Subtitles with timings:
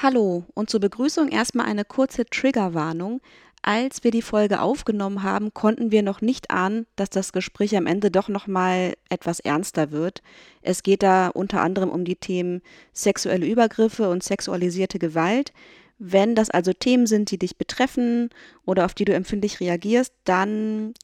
[0.00, 3.20] Hallo und zur Begrüßung erstmal eine kurze Triggerwarnung.
[3.62, 7.88] Als wir die Folge aufgenommen haben, konnten wir noch nicht ahnen, dass das Gespräch am
[7.88, 10.22] Ende doch noch mal etwas ernster wird.
[10.62, 15.52] Es geht da unter anderem um die Themen sexuelle Übergriffe und sexualisierte Gewalt.
[15.98, 18.30] Wenn das also Themen sind, die dich betreffen
[18.64, 20.94] oder auf die du empfindlich reagierst, dann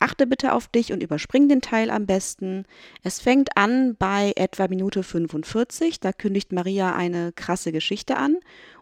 [0.00, 2.64] achte bitte auf dich und überspring den Teil am besten.
[3.02, 8.38] Es fängt an bei etwa Minute 45, da kündigt Maria eine krasse Geschichte an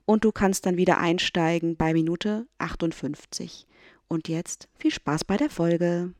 [0.07, 3.67] und du kannst dann wieder einsteigen bei Minute 58.
[4.09, 6.15] Und jetzt viel Spaß bei der Folge.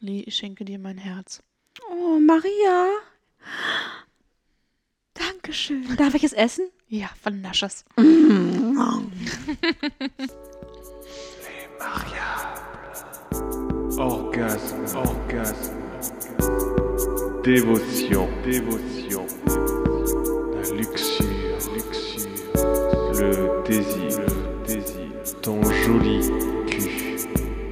[0.00, 1.42] Lee, ich schenke dir mein Herz.
[1.90, 2.88] Oh, Maria.
[5.14, 5.96] Dankeschön.
[5.96, 6.68] Darf ich es essen?
[6.88, 7.64] Ja, vernasch
[11.82, 13.38] es.
[13.98, 15.74] Orgasme, orgasme.
[17.44, 19.26] Dévotion, dévotion.
[20.54, 21.26] La luxure.
[23.14, 23.30] Le
[23.66, 25.10] désir, le désir.
[25.42, 26.20] Ton joli
[26.66, 27.16] cul,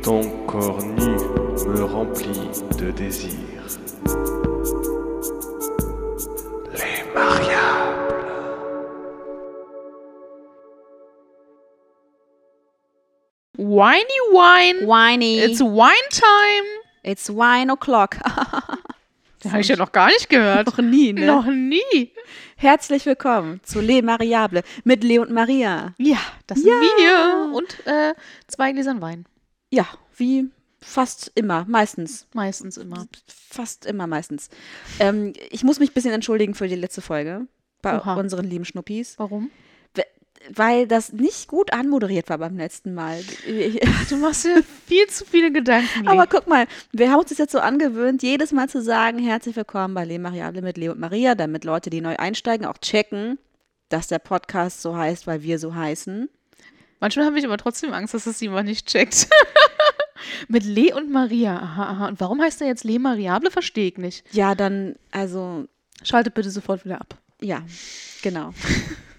[0.02, 1.17] ton corps nu
[1.69, 3.39] me remplit de désir.
[6.72, 7.59] Les mariables.
[13.71, 14.85] Whiny wine.
[14.85, 15.39] Whiny.
[15.39, 16.67] It's wine time.
[17.05, 18.17] It's wine o'clock.
[19.45, 20.67] Den habe ich ja noch gar nicht gehört.
[20.67, 21.25] Noch nie, ne?
[21.27, 22.11] Noch nie.
[22.57, 25.95] Herzlich willkommen zu Le Mariable mit Le und Maria.
[25.98, 26.81] Ja, das sind Ja.
[26.81, 27.55] wir.
[27.55, 28.15] Und äh,
[28.48, 29.25] zwei Gläsern Wein.
[29.71, 30.48] Ja, wie
[30.81, 32.27] fast immer, meistens.
[32.35, 33.07] Meistens immer.
[33.29, 34.48] Fast immer meistens.
[34.98, 37.47] Ähm, ich muss mich ein bisschen entschuldigen für die letzte Folge
[37.83, 38.15] bei Oha.
[38.17, 39.53] unseren lieben Schnuppis, Warum?
[40.55, 43.20] Weil das nicht gut anmoderiert war beim letzten Mal.
[44.08, 46.08] Du machst dir viel zu viele Gedanken.
[46.08, 49.55] Aber guck mal, wir haben uns das jetzt so angewöhnt, jedes Mal zu sagen, herzlich
[49.55, 53.38] willkommen bei Le Mariable mit Leo und Maria, damit Leute, die neu einsteigen, auch checken,
[53.88, 56.28] dass der Podcast so heißt, weil wir so heißen.
[56.98, 59.28] Manchmal habe ich aber trotzdem Angst, dass es jemand nicht checkt.
[60.48, 61.56] Mit Lee und Maria.
[61.56, 62.08] Aha, aha.
[62.08, 63.50] Und warum heißt er jetzt Lee Mariable?
[63.50, 64.24] Verstehe ich nicht.
[64.34, 65.67] Ja, dann, also,
[66.02, 67.18] Schaltet bitte sofort wieder ab.
[67.40, 67.62] Ja,
[68.23, 68.52] genau.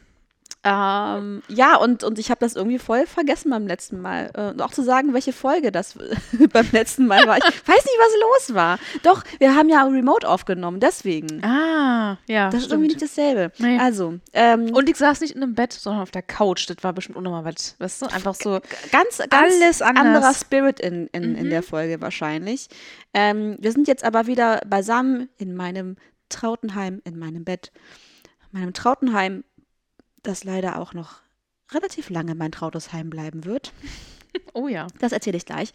[0.63, 4.29] ähm, ja, und, und ich habe das irgendwie voll vergessen beim letzten Mal.
[4.35, 5.97] Äh, auch zu sagen, welche Folge das
[6.53, 7.37] beim letzten Mal war.
[7.37, 8.77] Ich weiß nicht, was los war.
[9.01, 11.43] Doch, wir haben ja Remote aufgenommen, deswegen.
[11.43, 12.51] Ah, ja.
[12.51, 13.51] das ist irgendwie nicht dasselbe.
[13.57, 13.79] Nee.
[13.79, 16.69] Also, ähm, Und ich saß nicht in einem Bett, sondern auf der Couch.
[16.69, 17.75] Das war bestimmt unnormal was.
[17.79, 18.05] Weißt du?
[18.05, 18.59] Einfach so.
[18.91, 20.05] ganz, ganz Alles anders.
[20.05, 22.67] anderer Spirit in, in, in der Folge wahrscheinlich.
[23.15, 25.95] Ähm, wir sind jetzt aber wieder beisammen in meinem
[26.29, 27.71] Trautenheim, in meinem Bett.
[28.51, 29.43] Meinem Trautenheim,
[30.23, 31.19] das leider auch noch
[31.71, 33.73] relativ lange mein trautes Heim bleiben wird.
[34.53, 34.87] Oh ja.
[34.99, 35.73] Das erzähle ich gleich.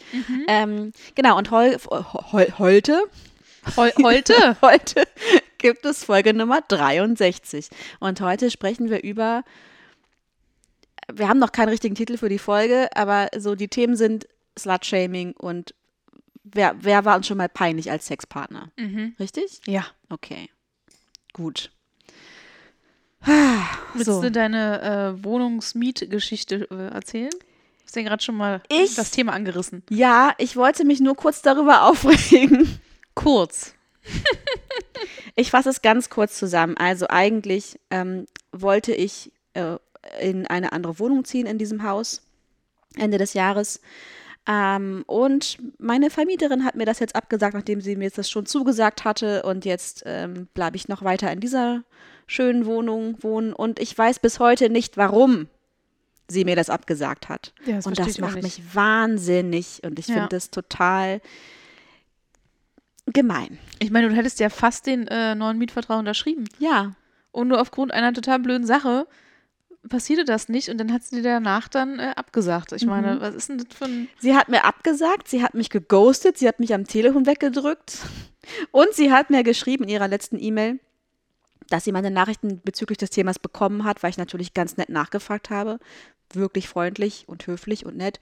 [0.48, 3.02] Ähm, genau, und heu, heu, heute,
[3.76, 4.56] Heu heute?
[4.62, 5.06] heute
[5.58, 7.68] gibt es Folge Nummer 63.
[8.00, 9.44] Und heute sprechen wir über,
[11.12, 15.32] wir haben noch keinen richtigen Titel für die Folge, aber so die Themen sind Slut-Shaming
[15.32, 15.74] und
[16.44, 18.70] wer, wer war uns schon mal peinlich als Sexpartner?
[18.76, 19.16] mhm.
[19.18, 19.60] Richtig?
[19.66, 19.86] Ja.
[20.08, 20.48] Okay.
[21.32, 21.72] Gut.
[23.94, 24.22] Willst So.
[24.22, 27.31] du deine äh, Wohnungsmietgeschichte äh, erzählen?
[27.84, 28.94] Hast du ja gerade schon mal Ich?
[28.94, 29.82] das Thema angerissen.
[29.91, 32.81] Ja, ich wollte mich nur kurz darüber aufregen.
[33.15, 33.75] Kurz.
[35.38, 36.78] Ich fasse es ganz kurz zusammen.
[36.78, 39.76] Also eigentlich ähm, wollte ich äh,
[40.19, 42.22] in eine andere Wohnung ziehen in diesem Haus
[42.97, 43.82] Ende des Jahres.
[44.48, 48.47] Ähm, und meine Vermieterin hat mir das jetzt abgesagt, nachdem sie mir jetzt das schon
[48.47, 49.42] zugesagt hatte.
[49.42, 51.82] Und jetzt ähm, bleibe ich noch weiter in dieser
[52.26, 53.53] schönen Wohnung wohnen.
[53.53, 55.48] Und ich weiß bis heute nicht, warum
[56.28, 57.53] sie mir das abgesagt hat.
[57.66, 59.81] Ja, das und das macht mich wahnsinnig.
[59.84, 60.14] Und ich Ja.
[60.14, 61.20] finde das total
[63.06, 63.59] gemein.
[63.78, 66.44] Ich meine, du hättest ja fast den äh, neuen Mietvertrag unterschrieben.
[66.59, 66.92] Ja,
[67.31, 69.06] Und nur aufgrund einer total blöden Sache
[69.88, 72.72] passierte das nicht und dann hat sie dir danach dann äh, abgesagt.
[72.72, 74.09] Ich meine, was ist denn das für ein.
[74.19, 77.98] Sie hat mir abgesagt, sie hat mich geghostet, sie hat mich am Telefon weggedrückt
[78.72, 80.81] und sie hat mir geschrieben in ihrer letzten E-Mail,
[81.69, 85.51] dass sie meine Nachrichten bezüglich des Themas bekommen hat, weil ich natürlich ganz nett nachgefragt
[85.51, 85.78] habe.
[86.33, 88.21] Wirklich freundlich und höflich und nett.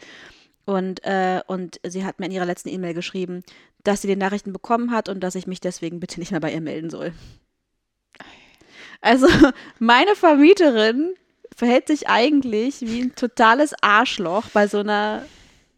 [0.67, 3.43] Und, äh, und sie hat mir in ihrer letzten E-Mail geschrieben,
[3.83, 6.53] dass sie die Nachrichten bekommen hat und dass ich mich deswegen bitte nicht mehr bei
[6.53, 7.13] ihr melden soll.
[9.01, 9.27] Also,
[9.79, 11.15] meine Vermieterin
[11.55, 15.27] verhält sich eigentlich wie ein totales Arschloch bei so einer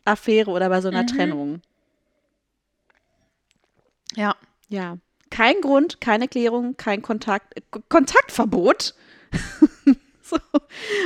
[0.05, 1.61] Affäre oder bei so einer Trennung.
[4.15, 4.37] Ja.
[4.69, 4.99] Ja.
[5.37, 8.95] Kein Grund, keine Klärung, kein Kontakt, äh, Kontaktverbot.
[10.23, 10.39] so.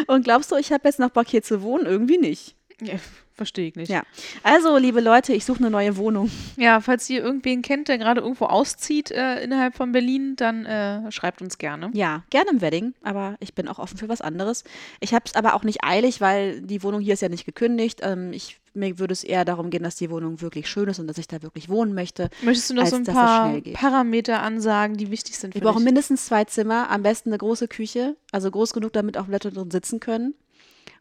[0.06, 1.84] Und glaubst du, ich habe jetzt noch Bock hier zu wohnen?
[1.84, 2.54] Irgendwie nicht.
[2.80, 2.94] Ja,
[3.40, 3.88] Verstehe ich nicht.
[3.88, 4.02] Ja.
[4.42, 6.30] Also, liebe Leute, ich suche eine neue Wohnung.
[6.58, 11.10] Ja, falls ihr irgendwen kennt, der gerade irgendwo auszieht äh, innerhalb von Berlin, dann äh,
[11.10, 11.90] schreibt uns gerne.
[11.94, 14.62] Ja, gerne im Wedding, aber ich bin auch offen für was anderes.
[15.00, 18.00] Ich habe es aber auch nicht eilig, weil die Wohnung hier ist ja nicht gekündigt.
[18.02, 21.06] Ähm, ich, mir würde es eher darum gehen, dass die Wohnung wirklich schön ist und
[21.06, 22.28] dass ich da wirklich wohnen möchte.
[22.42, 23.58] Möchtest du noch so ein paar.
[23.72, 25.86] Parameter ansagen, die wichtig sind Wir für brauchen dich?
[25.86, 29.70] mindestens zwei Zimmer, am besten eine große Küche, also groß genug, damit auch Leute drin
[29.70, 30.34] sitzen können.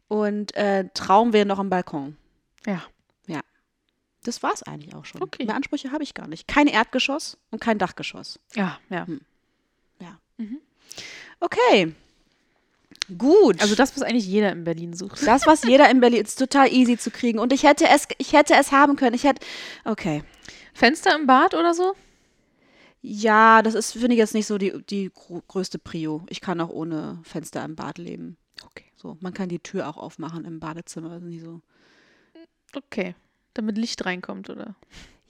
[0.07, 2.15] Und äh, Traum wäre noch am Balkon.
[2.65, 2.83] Ja.
[4.23, 5.23] Das war es eigentlich auch schon.
[5.23, 5.45] Okay.
[5.45, 6.45] Mehr Ansprüche habe ich gar nicht.
[6.45, 8.37] Kein Erdgeschoss und kein Dachgeschoss.
[8.53, 9.07] Ja, ja.
[9.07, 9.21] Hm.
[11.39, 11.93] Okay.
[13.17, 13.61] Gut.
[13.61, 15.25] Also das, was eigentlich jeder in Berlin sucht.
[15.25, 17.39] Das, was jeder in Berlin ist, total easy zu kriegen.
[17.39, 19.15] Und ich hätte es, ich hätte es haben können.
[19.15, 19.45] Ich hätte.
[19.85, 20.23] Okay.
[20.73, 21.93] Fenster im Bad oder so?
[23.01, 25.11] Ja, das ist, finde ich jetzt nicht so die, die
[25.47, 26.25] größte Prio.
[26.29, 28.37] Ich kann auch ohne Fenster im Bad leben.
[28.65, 28.85] Okay.
[28.95, 31.09] So, man kann die Tür auch aufmachen im Badezimmer.
[31.09, 31.61] Das ist nicht so.
[32.75, 33.15] Okay.
[33.53, 34.75] Damit Licht reinkommt, oder?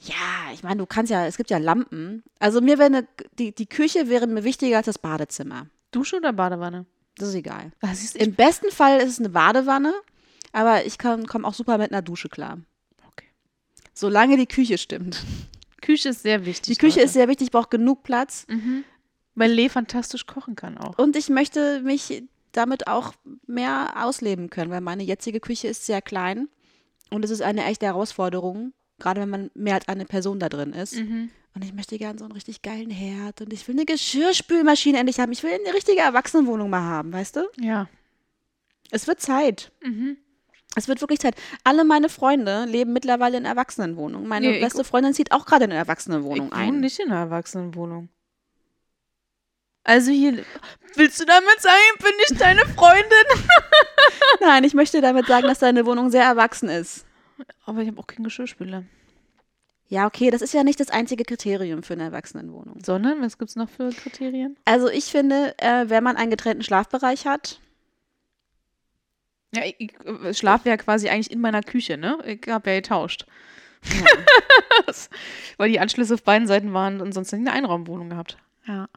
[0.01, 2.23] Ja, ich meine, du kannst ja, es gibt ja Lampen.
[2.39, 3.07] Also mir wäre eine,
[3.37, 5.67] die, die Küche wäre mir wichtiger als das Badezimmer.
[5.91, 6.85] Dusche oder Badewanne?
[7.15, 7.71] Das ist egal.
[7.81, 9.93] Du, ich, Im besten Fall ist es eine Badewanne,
[10.53, 12.59] aber ich komme auch super mit einer Dusche klar.
[13.07, 13.27] Okay.
[13.93, 15.23] Solange die Küche stimmt.
[15.81, 16.77] Küche ist sehr wichtig.
[16.77, 17.05] Die Küche Leute.
[17.07, 18.45] ist sehr wichtig, braucht genug Platz.
[18.47, 18.85] Mhm.
[19.35, 20.97] Weil Lee fantastisch kochen kann auch.
[20.97, 23.13] Und ich möchte mich damit auch
[23.47, 26.47] mehr ausleben können, weil meine jetzige Küche ist sehr klein
[27.09, 30.73] und es ist eine echte Herausforderung, gerade wenn man mehr als eine Person da drin
[30.73, 30.95] ist.
[30.95, 31.29] Mhm.
[31.55, 35.19] Und ich möchte gerne so einen richtig geilen Herd und ich will eine Geschirrspülmaschine endlich
[35.19, 35.31] haben.
[35.31, 37.41] Ich will eine richtige Erwachsenenwohnung mal haben, weißt du?
[37.59, 37.89] Ja.
[38.91, 39.71] Es wird Zeit.
[39.83, 40.17] Mhm.
[40.75, 41.35] Es wird wirklich Zeit.
[41.63, 44.27] Alle meine Freunde leben mittlerweile in Erwachsenenwohnungen.
[44.27, 46.79] Meine Nee, ich- beste Freundin zieht auch gerade in eine Ich Erwachsenenwohnung wohne ein.
[46.79, 48.09] nicht in einer Erwachsenenwohnung.
[49.83, 50.43] Also hier,
[50.95, 53.45] willst du damit sagen, bin ich deine Freundin?
[54.41, 57.05] Nein, ich möchte damit sagen, dass deine Wohnung sehr erwachsen ist.
[57.65, 58.83] Aber ich habe auch keinen Geschirrspüler.
[59.87, 62.79] Ja, okay, das ist ja nicht das einzige Kriterium für eine Erwachsenenwohnung.
[62.85, 64.55] Sondern, was gibt es noch für Kriterien?
[64.65, 67.59] Also ich finde, äh, wenn man einen getrennten Schlafbereich hat,
[69.55, 72.19] Ja, ich, ich äh, schlafe ja quasi eigentlich in meiner Küche, ne?
[72.25, 73.25] Ich habe ja getauscht.
[74.85, 75.09] Das-
[75.57, 78.37] Weil die Anschlüsse auf beiden Seiten waren und sonst hätte ich eine Einraumwohnung gehabt.
[78.67, 78.87] Ja.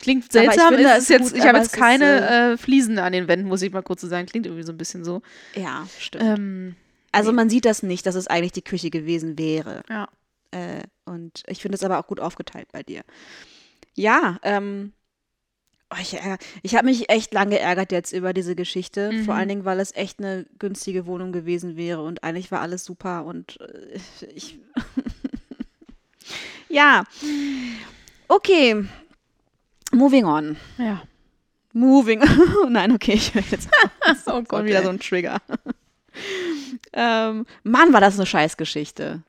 [0.00, 0.74] Klingt seltsam.
[0.74, 3.48] finde, es ist jetzt, gut, ich habe jetzt ist, keine äh, Fliesen an den Wänden,
[3.48, 4.26] muss ich mal kurz so sagen.
[4.26, 5.22] Klingt irgendwie so ein bisschen so.
[5.54, 6.24] ja, stimmt.
[6.24, 6.76] Ähm,
[7.12, 9.82] also man sieht das nicht, dass es eigentlich die Küche gewesen wäre.
[9.88, 10.08] ja.
[10.50, 13.02] Äh, und ich finde es aber auch gut aufgeteilt bei dir.
[13.94, 14.92] Ja, ähm,
[15.90, 19.10] oh, ich, ärger- ich habe mich echt lange geärgert jetzt über diese Geschichte.
[19.24, 19.38] Vor Mhm.
[19.40, 23.24] allen Dingen, weil es echt eine günstige Wohnung gewesen wäre und eigentlich war alles super
[23.26, 23.98] und äh,
[24.34, 24.58] ich.
[26.68, 27.04] ja.
[28.28, 28.84] Okay.
[29.92, 30.56] Moving on.
[30.78, 31.02] Ja.
[31.72, 32.22] Moving.
[32.68, 33.68] Nein, okay, ich höre jetzt
[34.26, 35.40] Oh Gott, wieder so ein Trigger.
[36.92, 39.22] ähm, Mann, war das eine Scheißgeschichte.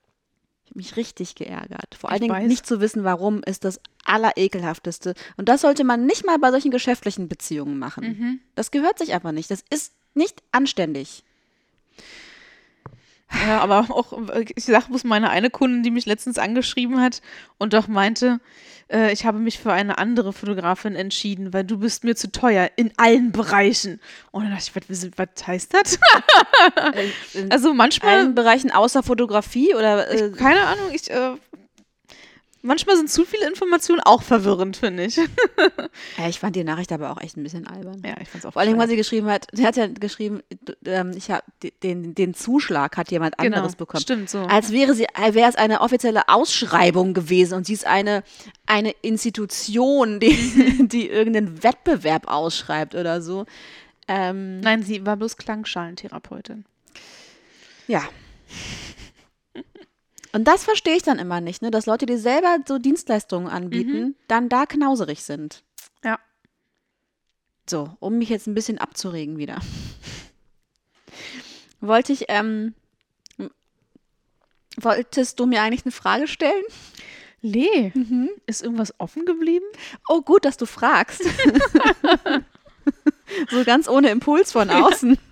[0.65, 1.95] Ich habe mich richtig geärgert.
[1.97, 2.47] Vor allen Ich Dingen weiß.
[2.47, 5.15] nicht zu wissen, warum, ist das Allerekelhafteste.
[5.38, 8.05] Und das sollte man nicht mal bei solchen geschäftlichen Beziehungen machen.
[8.05, 8.39] Mhm.
[8.55, 9.50] Das gehört sich einfach nicht.
[9.51, 11.23] Das ist nicht anständig.
[13.47, 14.13] Ja, aber auch,
[14.55, 17.21] ich sag bloß meine eine Kundin, die mich letztens angeschrieben hat
[17.59, 18.39] und doch meinte,
[18.91, 22.69] äh, ich habe mich für eine andere Fotografin entschieden, weil du bist mir zu teuer
[22.75, 24.00] in allen Bereichen.
[24.31, 26.00] Und dann dachte ich, was, was heißt das?
[27.33, 30.09] In Also manchmal, allen Bereichen außer Fotografie oder.
[30.09, 31.31] Äh, ich, keine Ahnung, ich, äh,
[32.61, 35.17] manchmal sind zu viele Informationen auch verwirrend, finde ich.
[36.17, 38.01] ja, ich fand die Nachricht aber auch echt ein bisschen albern.
[38.06, 38.89] Ja, ich fand's auch Vor allem, weil bescheuert.
[38.89, 40.41] sie geschrieben hat, sie hat ja geschrieben,
[40.86, 41.43] ähm, ich hab,
[41.84, 44.01] den, den Zuschlag hat jemand genau, anderes bekommen.
[44.01, 44.39] Stimmt, so.
[44.39, 48.24] Als wäre sie, wäre es eine offizielle Ausschreibung gewesen und sie ist eine,
[48.65, 53.45] eine Institution, die, die irgendeinen Wettbewerb ausschreibt oder so.
[54.07, 56.65] Ähm, Nein, sie war bloß Klangschalentherapeutin.
[57.88, 58.03] ja.
[60.31, 61.71] Und das verstehe ich dann immer nicht, ne?
[61.71, 65.63] dass Leute, die selber so Dienstleistungen anbieten, dann da knauserig sind.
[66.03, 66.19] Ja.
[67.69, 69.59] So, um mich jetzt ein bisschen abzuregen wieder.
[71.81, 72.74] Wollte ich, ähm,
[74.77, 76.63] wolltest du mir eigentlich eine Frage stellen?
[77.41, 77.93] Lee,
[78.48, 79.65] ist irgendwas offen geblieben?
[80.09, 81.24] Oh, gut, dass du fragst.
[83.50, 85.17] so ganz ohne Impuls von außen.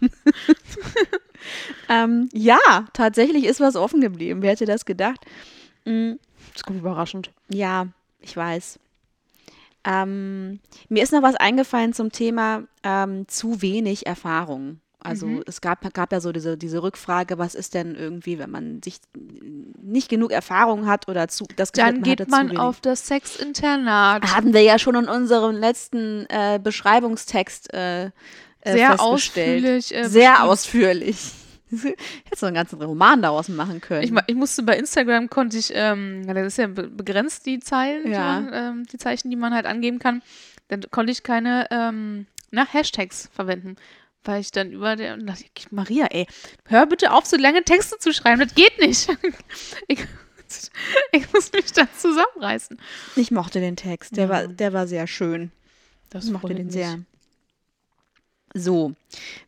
[1.89, 2.57] ähm, ja,
[2.93, 4.41] tatsächlich ist was offen geblieben.
[4.41, 5.19] Wer hätte das gedacht?
[5.85, 6.13] Mm,
[6.53, 7.31] Das kommt überraschend.
[7.49, 7.87] ja,
[8.19, 8.79] ich weiß.
[9.85, 14.79] Ähm, mir ist noch was eingefallen zum Thema ähm, zu wenig Erfahrung.
[14.99, 15.43] Also Mhm.
[15.45, 18.97] es gab, gab ja so diese, diese Rückfrage, was ist denn irgendwie, wenn man sich
[19.81, 24.35] nicht genug Erfahrung hat oder zu, das hat, Dann geht zu man auf das Sexinternat.
[24.35, 28.09] Haben wir ja schon in unserem letzten äh, Beschreibungstext äh,
[28.67, 29.93] äh, Sehr ausführlich.
[29.95, 31.17] Äh, Sehr ausführlich.
[31.69, 34.03] Hättest du einen ganzen Roman daraus machen können.
[34.03, 38.09] Ich, ich musste bei Instagram konnte ich, ähm, das ist ja be begrenzt die Zeilen,
[38.09, 38.39] Ja.
[38.39, 40.21] die, man, ähm, die Zeichen, die man halt angeben kann.
[40.69, 43.75] Dann konnte ich keine ähm, na, Hashtags verwenden.
[44.23, 46.25] Weil ich dann über der, und dachte Maria, ey,
[46.67, 49.07] hör bitte auf, so lange Texte zu schreiben, das geht nicht.
[49.87, 49.99] ich,
[51.13, 52.77] ich muss mich da zusammenreißen.
[53.15, 54.29] Ich mochte den Text, der, Ja.
[54.29, 55.51] war, der war sehr schön.
[56.09, 56.73] Das Ich mochte den mich.
[56.73, 56.99] sehr.
[58.53, 58.93] So,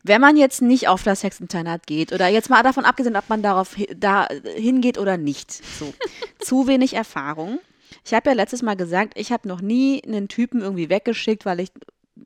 [0.04, 3.42] wenn man jetzt nicht auf das Sexinternat geht oder jetzt mal davon abgesehen, ob man
[3.42, 5.92] darauf hi- da hingeht oder nicht, so
[6.38, 7.58] zu wenig Erfahrung.
[8.04, 11.60] Ich habe ja letztes Mal gesagt, ich habe noch nie einen Typen irgendwie weggeschickt, weil
[11.60, 11.70] ich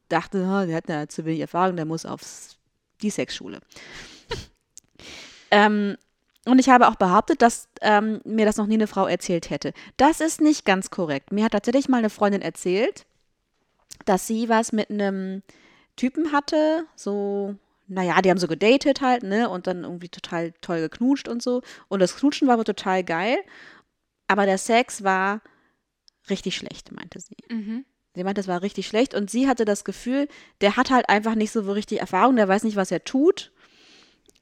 [0.08, 2.56] dachte, "Ha, der hat ja zu wenig Erfahrung, der muss aufs
[3.02, 3.60] die Sexschule.
[5.50, 5.96] ähm,
[6.46, 9.72] und ich habe auch behauptet, dass ähm, mir das noch nie eine Frau erzählt hätte.
[9.96, 11.32] Das ist nicht ganz korrekt.
[11.32, 13.06] Mir hat tatsächlich mal eine Freundin erzählt,
[14.04, 15.42] dass sie was mit einem
[15.96, 20.80] Typen hatte, so, naja, die haben so gedatet halt, ne, und dann irgendwie total toll
[20.80, 21.62] geknutscht und so.
[21.88, 23.36] Und das Knutschen war aber total geil,
[24.26, 25.42] aber der Sex war
[26.30, 27.36] richtig schlecht, meinte sie.
[27.48, 27.84] Mhm.
[28.14, 30.28] Sie meinte, es war richtig schlecht und sie hatte das Gefühl,
[30.60, 33.52] der hat halt einfach nicht so richtig Erfahrung, der weiß nicht, was er tut.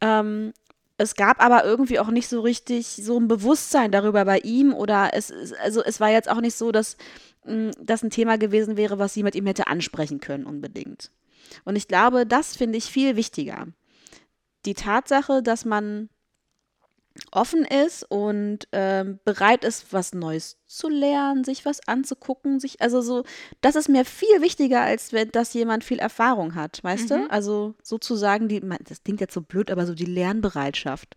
[0.01, 0.53] Ähm,
[0.99, 5.11] es gab aber irgendwie auch nicht so richtig so ein Bewusstsein darüber bei ihm oder
[5.15, 5.33] es,
[5.63, 6.97] also es war jetzt auch nicht so, dass
[7.45, 11.11] mh, das ein Thema gewesen wäre, was sie mit ihm hätte ansprechen können unbedingt.
[11.65, 13.69] Und ich glaube, das finde ich viel wichtiger.
[14.65, 16.09] Die Tatsache, dass man
[17.31, 23.03] offen ist und ähm, bereit ist, was Neues zu lernen, sich was anzugucken, sich, also
[23.03, 23.25] so,
[23.61, 27.31] das ist mir viel wichtiger, als wenn das jemand viel Erfahrung hat, weißt du?
[27.31, 31.17] Also sozusagen die, das klingt jetzt so blöd, aber so die Lernbereitschaft,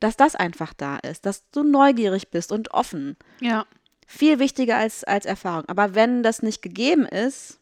[0.00, 3.16] dass das einfach da ist, dass du neugierig bist und offen.
[3.40, 3.66] Ja.
[4.06, 5.64] Viel wichtiger als, als Erfahrung.
[5.68, 7.59] Aber wenn das nicht gegeben ist,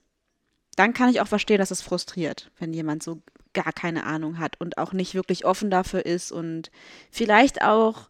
[0.78, 3.20] dann kann ich auch verstehen, dass es frustriert, wenn jemand so
[3.52, 6.70] gar keine Ahnung hat und auch nicht wirklich offen dafür ist und
[7.11, 8.08] vielleicht auch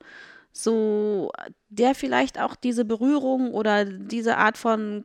[0.52, 1.30] so,
[1.68, 5.04] der vielleicht auch diese Berührung oder diese Art von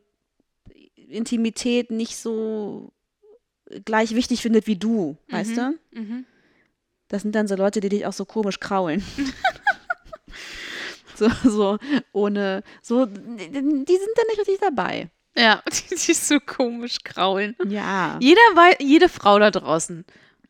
[0.95, 2.91] Intimität nicht so
[3.85, 5.79] gleich wichtig findet wie du, weißt du?
[5.91, 6.25] Mhm.
[7.07, 9.03] Das sind dann so Leute, die dich auch so komisch kraulen.
[11.15, 11.77] so, so,
[12.11, 13.15] ohne, so, die
[13.51, 15.09] die sind dann nicht richtig dabei.
[15.35, 17.55] Ja, die sich so komisch kraulen.
[17.67, 18.17] Ja.
[18.19, 20.05] Jeder wei jede Frau da draußen,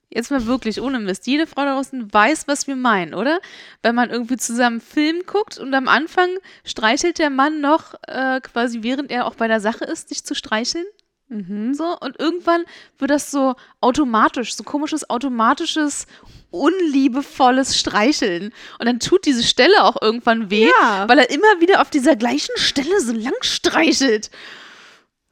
[0.09, 3.39] jetzt mal wirklich ohne Mist, jede Frau da draußen weiß, was wir meinen, oder?
[3.81, 6.29] Wenn man irgendwie zusammen Film guckt und am Anfang
[6.65, 10.35] streichelt der Mann noch äh, quasi, während er auch bei der Sache ist, dich zu
[10.35, 10.85] streicheln.
[11.29, 11.73] Mhm.
[11.73, 12.63] So, und irgendwann
[12.99, 16.05] wird das so automatisch, so komisches, automatisches,
[16.51, 18.53] unliebevolles Streicheln.
[18.79, 21.07] Und dann tut diese Stelle auch irgendwann weh, Ja.
[21.07, 24.29] weil er immer wieder auf dieser gleichen Stelle so lang streichelt.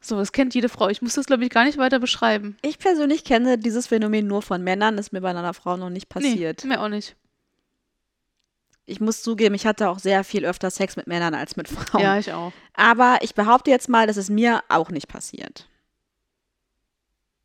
[0.04, 0.88] So, das kennt jede Frau.
[0.88, 2.56] Ich muss das, glaube ich, gar nicht weiter beschreiben.
[2.62, 6.08] Ich persönlich kenne dieses Phänomen nur von Männern, ist mir bei einer Frau noch nicht
[6.08, 6.64] passiert.
[6.64, 7.14] Nee, mir auch nicht.
[8.84, 12.02] Ich muss zugeben, ich hatte auch sehr viel öfter Sex mit Männern als mit Frauen.
[12.02, 12.52] Ja, ich auch.
[12.74, 15.68] Aber ich behaupte jetzt mal, dass es mir auch nicht passiert.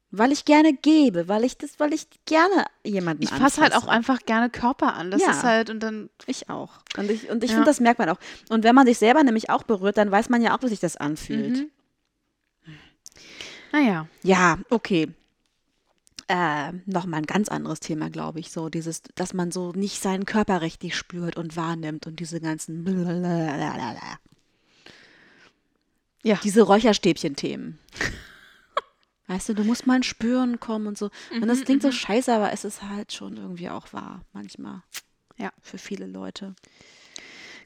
[0.09, 3.87] Weil ich gerne gebe, weil ich das, weil ich gerne jemanden Ich fasse halt auch
[3.87, 5.11] einfach gerne Körper an.
[5.11, 5.31] Das Ja.
[5.31, 6.71] ist halt, und dann, Ich auch.
[6.97, 7.57] Und ich, und ich Ja.
[7.57, 8.17] finde, das merkt man auch.
[8.49, 10.79] Und wenn man sich selber nämlich auch berührt, dann weiß man ja auch, wie sich
[10.79, 11.57] das anfühlt.
[11.57, 11.71] Mhm.
[13.77, 14.07] Naja.
[14.23, 15.09] Ja, okay.
[16.27, 18.51] Äh, Nochmal ein ganz anderes Thema, glaube ich.
[18.51, 22.83] So dieses, dass man so nicht seinen Körper richtig spürt und wahrnimmt und diese ganzen
[22.83, 24.19] blablabla.
[26.23, 26.39] Ja.
[26.43, 27.79] diese Räucherstäbchen-Themen.
[29.27, 31.09] Weißt du, du musst mal ins Spüren kommen und so.
[31.31, 34.83] Und das klingt so scheiße, aber es ist halt schon irgendwie auch wahr, manchmal.
[35.37, 35.51] Ja.
[35.61, 36.55] Für viele Leute.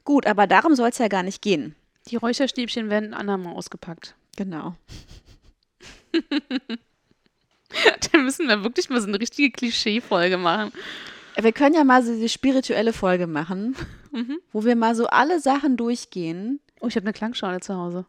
[0.03, 1.75] Gut, aber darum soll es ja gar nicht gehen.
[2.07, 4.15] Die Räucherstäbchen werden andermal ausgepackt.
[4.35, 4.75] Genau.
[8.11, 10.71] Dann müssen wir wirklich mal so eine richtige Klischee-Folge machen.
[11.39, 13.75] Wir können ja mal so die spirituelle Folge machen,
[14.11, 14.39] Mhm.
[14.51, 16.59] wo wir mal so alle Sachen durchgehen.
[16.81, 18.05] Oh, ich habe eine Klangschale zu Hause.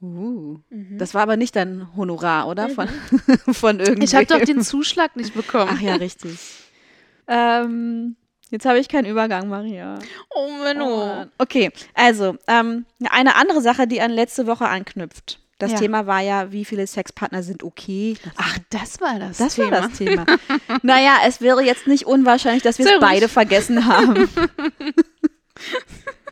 [0.00, 0.58] Uh.
[0.70, 0.98] Mhm.
[0.98, 2.68] Das war aber nicht dein Honorar, oder?
[2.68, 2.88] Von,
[3.52, 4.02] von irgendwem.
[4.02, 5.70] Ich habe doch den Zuschlag nicht bekommen.
[5.74, 6.38] Ach ja, richtig.
[7.28, 8.16] ähm,
[8.50, 9.98] jetzt habe ich keinen Übergang, Maria.
[10.30, 11.26] Oh, Menno.
[11.38, 15.40] Okay, also ähm, eine andere Sache, die an letzte Woche anknüpft.
[15.58, 15.78] Das Ja.
[15.78, 18.16] Thema war ja, wie viele Sexpartner sind okay.
[18.24, 19.70] Das, Ach, das war das das Thema.
[19.70, 20.26] war das Thema.
[20.82, 24.28] naja, es wäre jetzt nicht unwahrscheinlich, dass wir es beide vergessen haben.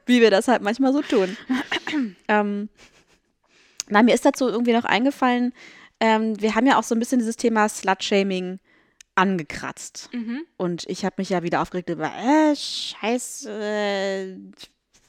[0.06, 1.36] wie wir das halt manchmal so tun.
[2.28, 2.68] ähm,
[3.88, 5.52] na, mir ist dazu irgendwie noch eingefallen,
[6.00, 8.58] ähm, wir haben ja auch so ein bisschen dieses Thema Slut-Shaming
[9.14, 10.08] angekratzt.
[10.12, 10.42] Mhm.
[10.56, 14.36] Und ich habe mich ja wieder aufgeregt über äh, scheiß äh,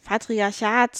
[0.03, 0.91] Patriarchat,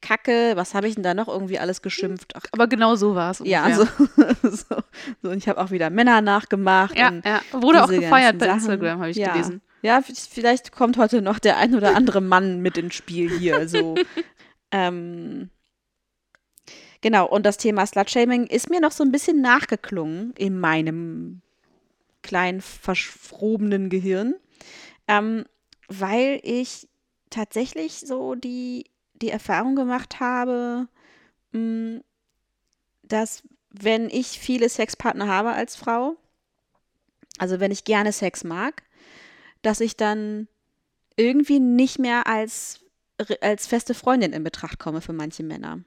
[0.00, 2.34] Kacke, was habe ich denn da noch irgendwie alles geschimpft?
[2.36, 3.42] Ach, Aber genau so war es.
[3.44, 3.84] ja, so,
[4.42, 5.28] so, so.
[5.28, 6.96] Und ich habe auch wieder Männer nachgemacht.
[6.96, 7.40] Ja, ja.
[7.52, 8.58] Wurde auch gefeiert bei Sachen.
[8.58, 9.62] Instagram, habe ich ja, gelesen.
[9.82, 13.68] Ja, vielleicht kommt heute noch der ein oder andere Mann mit ins Spiel hier.
[13.68, 13.94] So.
[14.70, 15.50] ähm,
[17.00, 21.42] genau, und das Thema Slutshaming ist mir noch so ein bisschen nachgeklungen in meinem
[22.22, 24.34] kleinen, verschrobenen Gehirn,
[25.06, 25.44] ähm,
[25.88, 26.88] weil ich
[27.30, 28.86] tatsächlich so die,
[29.22, 30.88] die Erfahrung gemacht habe,
[31.52, 32.00] mh,
[33.02, 36.16] dass wenn ich viele Sexpartner habe als Frau,
[37.38, 38.82] also wenn ich gerne Sex mag,
[39.62, 40.48] dass ich dann
[41.16, 42.80] irgendwie nicht mehr als,
[43.40, 45.80] als feste Freundin in Betracht komme für manche Männer.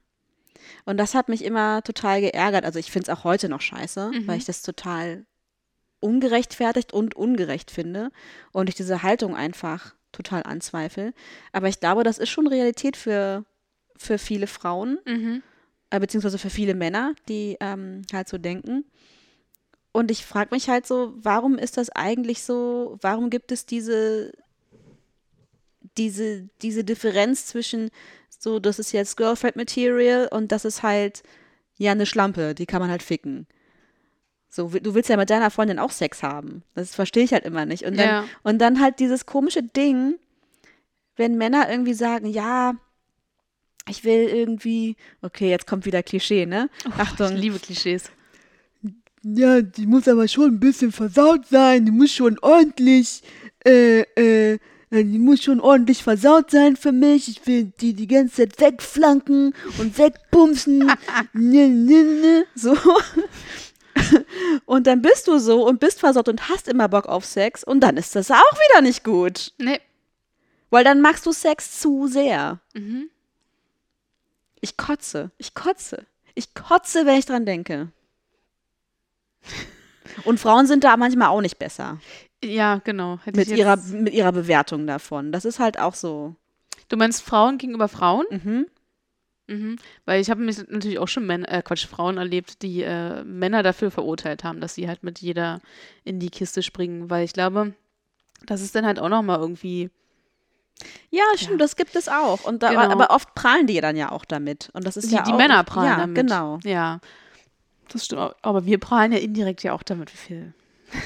[0.86, 2.66] Und das hat mich immer total geärgert.
[2.66, 4.28] Also ich finde es auch heute noch scheiße, Mhm.
[4.28, 5.26] weil ich das total
[6.00, 8.12] ungerechtfertigt und ungerecht finde
[8.52, 11.14] und ich diese Haltung einfach total anzweifle.
[11.52, 13.46] Aber ich glaube, das ist schon Realität für,
[13.98, 15.44] für viele Frauen Mhm.
[15.90, 18.86] äh, beziehungsweise für viele Männer, die ähm, halt so denken.
[19.92, 24.32] Und ich frage mich halt so, warum ist das eigentlich so, warum gibt es diese,
[25.98, 27.90] diese, diese Differenz zwischen
[28.30, 31.24] so, das ist jetzt Girlfriend Material und das ist halt
[31.78, 33.48] ja eine Schlampe, die kann man halt ficken.
[34.50, 36.64] So, du willst ja mit deiner Freundin auch Sex haben.
[36.74, 37.84] Das verstehe ich halt immer nicht.
[37.86, 38.24] Und dann, Ja.
[38.44, 40.16] und dann halt dieses komische Ding,
[41.16, 42.74] wenn Männer irgendwie sagen, ja,
[43.88, 46.70] ich will irgendwie, okay, jetzt kommt wieder Klischee, ne?
[46.98, 47.34] Achtung.
[47.36, 48.10] Ich liebe Klischees.
[49.22, 51.86] Ja, die muss aber schon ein bisschen versaut sein.
[51.86, 53.22] Die muss schon ordentlich,
[53.66, 54.60] äh, äh,
[54.92, 57.28] die muss schon ordentlich versaut sein für mich.
[57.28, 60.80] Ich will die die ganze Zeit wegflanken und wegbumsen.
[61.34, 62.46] ne, ne, ne.
[62.56, 62.76] So.
[64.66, 67.82] Und dann bist du so und bist versaut und hast immer Bock auf Sex und
[67.82, 69.54] dann ist das auch wieder nicht gut.
[69.58, 69.80] Nee.
[70.70, 72.60] Weil dann magst du Sex zu sehr.
[72.74, 73.10] Mhm.
[74.62, 75.32] Ich kotze.
[75.38, 76.06] Ich kotze.
[76.36, 77.92] Ich kotze, wenn ich dran denke.
[80.26, 82.00] Und Frauen sind da manchmal auch nicht besser
[82.44, 83.20] Ja, genau.
[83.24, 85.32] Hätte mit ihrer, mit ihrer Bewertung davon.
[85.32, 86.36] Das ist halt auch so.
[86.90, 88.26] Du meinst Frauen gegenüber Frauen?
[88.30, 88.68] Mhm.
[89.50, 89.78] Mhm.
[90.06, 93.64] Weil ich habe mich natürlich auch schon Männer, äh, Quatsch, Frauen erlebt, die äh, Männer
[93.64, 95.60] dafür verurteilt haben, dass sie halt mit jeder
[96.04, 97.74] in die Kiste springen, weil ich glaube,
[98.46, 99.90] das ist dann halt auch nochmal irgendwie.
[101.10, 102.46] Ja, stimmt, das gibt es auch.
[102.46, 102.82] Und da, Genau.
[102.92, 104.70] Aber oft prahlen die dann ja auch damit.
[104.74, 106.16] Und das ist Die, ja die auch, Männer prallen ja, damit.
[106.16, 106.60] genau.
[106.64, 107.00] Ja.
[107.92, 108.34] Das stimmt.
[108.44, 110.54] Aber wir prallen ja indirekt ja auch damit, wie viel.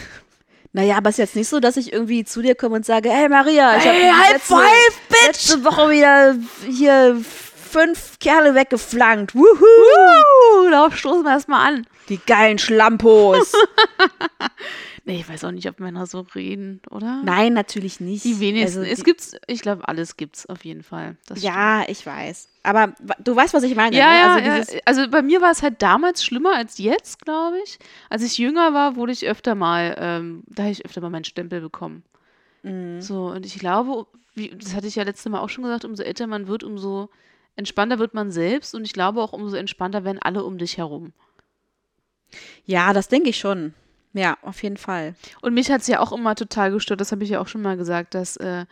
[0.75, 3.07] Naja, aber es ist jetzt nicht so, dass ich irgendwie zu dir komme und sage,
[3.11, 5.27] hey Maria, ich Hey, habe High letzte, five, bitch!
[5.27, 6.35] letzte Woche wieder
[6.67, 7.21] hier
[7.73, 9.33] fünf Kerle weggeflankt.
[9.33, 9.45] Wuhu!
[9.45, 11.87] Uh, darauf stoßen wir erstmal an.
[12.09, 13.51] Die geilen Schlampos.
[15.05, 17.21] Nee, ich weiß auch nicht, ob Männer so reden, oder?
[17.25, 18.23] Nein, natürlich nicht.
[18.23, 18.79] Die wenigsten.
[18.79, 21.17] Also, es gibt's, ich glaube, alles gibt's auf jeden Fall.
[21.25, 21.53] Das stimmt.
[21.53, 22.47] Ja, ich weiß.
[22.63, 23.97] Aber du weißt, was ich meine.
[23.97, 24.45] Ja, ne?
[24.45, 24.79] ja, also ja.
[24.85, 27.79] also bei mir war es halt damals schlimmer als jetzt, glaube ich.
[28.09, 31.25] Als ich jünger war, wurde ich öfter mal, ähm, da habe ich öfter mal meinen
[31.25, 32.03] Stempel bekommen.
[32.61, 33.01] Mhm.
[33.01, 36.03] So, und ich glaube, wie, das hatte ich ja letztes Mal auch schon gesagt, umso
[36.03, 37.09] älter man wird, umso
[37.55, 41.13] entspannter wird man selbst und ich glaube auch, umso entspannter werden alle um dich herum.
[42.65, 43.73] Ja, das denke ich schon.
[44.13, 45.15] Ja, auf jeden Fall.
[45.41, 47.61] Und mich hat es ja auch immer total gestört, das habe ich ja auch schon
[47.61, 48.65] mal gesagt, dass, äh,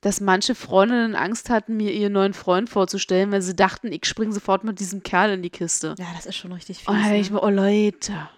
[0.00, 4.32] dass manche Freundinnen Angst hatten, mir ihren neuen Freund vorzustellen, weil sie dachten, ich springe
[4.32, 5.96] sofort mit diesem Kerl in die Kiste.
[5.98, 6.88] Ja, das ist schon richtig fies.
[6.88, 7.36] Und dann ich ne?
[7.36, 8.28] mir, oh Leute.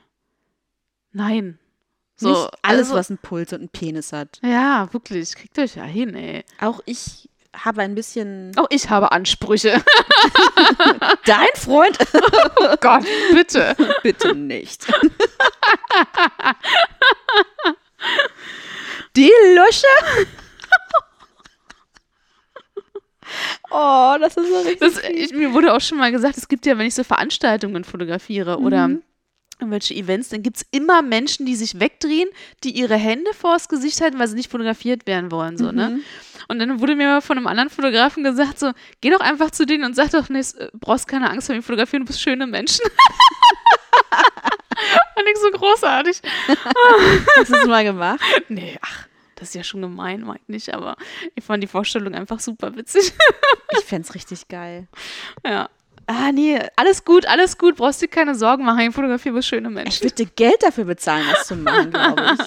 [1.13, 1.59] Nein.
[2.17, 4.41] So, Nicht alles, also, was einen Puls und einen Penis hat.
[4.43, 5.35] Ja, wirklich.
[5.35, 6.45] Kriegt euch ja hin, ey.
[6.61, 8.53] Auch ich habe ein bisschen.
[8.57, 9.83] Auch ich habe Ansprüche.
[11.25, 11.99] Dein Freund?
[12.57, 13.77] Oh Gott, bitte.
[14.03, 14.87] Bitte nicht.
[19.17, 19.87] Die Lusche?
[23.71, 24.81] Oh, das ist so richtig.
[24.81, 27.85] Das, ich, mir wurde auch schon mal gesagt, es gibt ja, wenn ich so Veranstaltungen
[27.85, 28.89] fotografiere oder
[29.61, 32.29] irgendwelche Events, dann gibt es immer Menschen, die sich wegdrehen,
[32.65, 35.57] die ihre Hände vors Gesicht halten, weil sie nicht fotografiert werden wollen.
[35.59, 36.01] So, ne?
[36.49, 39.85] Und dann wurde mir von einem anderen Fotografen gesagt, so, geh doch einfach zu denen
[39.85, 42.85] und sag doch, nee, äh, brauchst keine Angst vor mir fotografieren, du bist schöne Menschen.
[45.15, 46.23] Fand ich so großartig.
[47.37, 48.21] Hast du es mal gemacht?
[48.49, 50.97] Nee, ach, das ist ja schon gemein, mag ich nicht, aber
[51.35, 53.13] ich fand die Vorstellung einfach super witzig.
[53.79, 54.89] Ich fände es richtig geil.
[55.45, 55.69] ja.
[56.13, 59.69] Ah, nee, alles gut, alles gut, brauchst dir keine Sorgen machen, ich fotografiere bloß schöne
[59.69, 60.03] Ich Menschen.
[60.03, 62.47] würde dir Geld dafür bezahlen, das zu machen, glaube ich.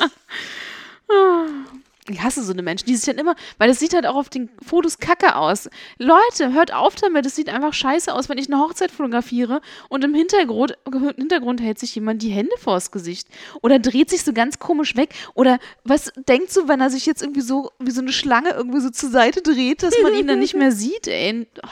[2.09, 4.27] Ich hasse so eine Menschen, die sich dann immer, weil es sieht halt auch auf
[4.27, 5.69] den Fotos kacke aus.
[5.99, 10.03] Leute, hört auf damit, es sieht einfach scheiße aus, wenn ich eine Hochzeit fotografiere und
[10.03, 13.29] im Hintergrund, im Hintergrund hält sich jemand die Hände vors Gesicht
[13.61, 17.21] oder dreht sich so ganz komisch weg oder was denkt so, wenn er sich jetzt
[17.21, 20.39] irgendwie so wie so eine Schlange irgendwie so zur Seite dreht, dass man ihn dann
[20.39, 21.47] nicht mehr sieht, ey.
[21.63, 21.67] Oh.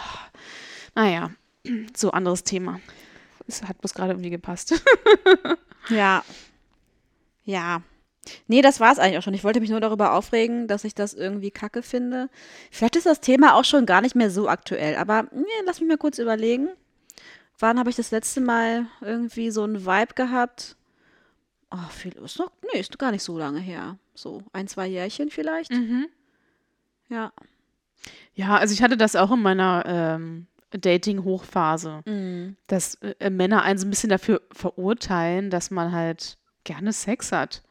[0.95, 1.31] Naja,
[1.95, 2.79] so anderes Thema.
[3.47, 4.81] Es hat bloß gerade irgendwie gepasst.
[5.89, 6.23] Ja.
[7.43, 7.81] Ja.
[8.47, 9.33] Nee, das war es eigentlich auch schon.
[9.33, 12.29] Ich wollte mich nur darüber aufregen, dass ich das irgendwie kacke finde.
[12.69, 15.89] Vielleicht ist das Thema auch schon gar nicht mehr so aktuell, aber nee, lass mich
[15.89, 16.69] mal kurz überlegen.
[17.57, 20.77] Wann habe ich das letzte Mal irgendwie so einen Vibe gehabt?
[21.71, 23.97] Oh, viel ist noch, nee, ist gar nicht so lange her.
[24.13, 25.71] So ein, zwei Jährchen vielleicht.
[25.71, 26.07] Mhm.
[27.09, 27.31] Ja.
[28.33, 32.55] Ja, also ich hatte das auch in meiner ähm, Dating-Hochphase, Mhm.
[32.67, 37.61] dass äh, Männer einen so ein bisschen dafür verurteilen, dass man halt gerne Sex hat.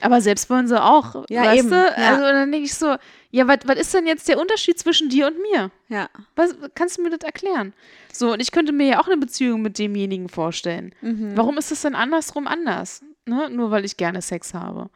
[0.00, 1.76] Aber selbst wollen sie auch, Ja, weißt eben, du?
[1.76, 2.08] ja.
[2.10, 2.96] Also dann denke ich so,
[3.30, 5.70] ja, was ist denn jetzt der Unterschied zwischen dir und mir?
[5.88, 6.08] Ja.
[6.34, 7.72] Was, kannst du mir das erklären?
[8.12, 10.94] So, und ich könnte mir ja auch eine Beziehung mit demjenigen vorstellen.
[11.00, 11.36] Mhm.
[11.36, 13.02] Warum ist es denn andersrum anders?
[13.24, 13.48] Ne?
[13.50, 14.90] Nur weil ich gerne Sex habe.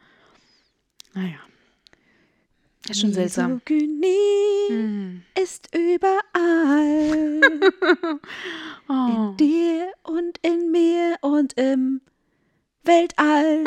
[1.13, 1.37] Naja.
[2.87, 3.53] Ist schon seltsam.
[3.65, 5.21] Misogynie Hm.
[5.41, 7.41] ist überall.
[8.91, 9.33] Oh.
[9.33, 12.01] In dir und in mir und im
[12.83, 13.63] Weltall.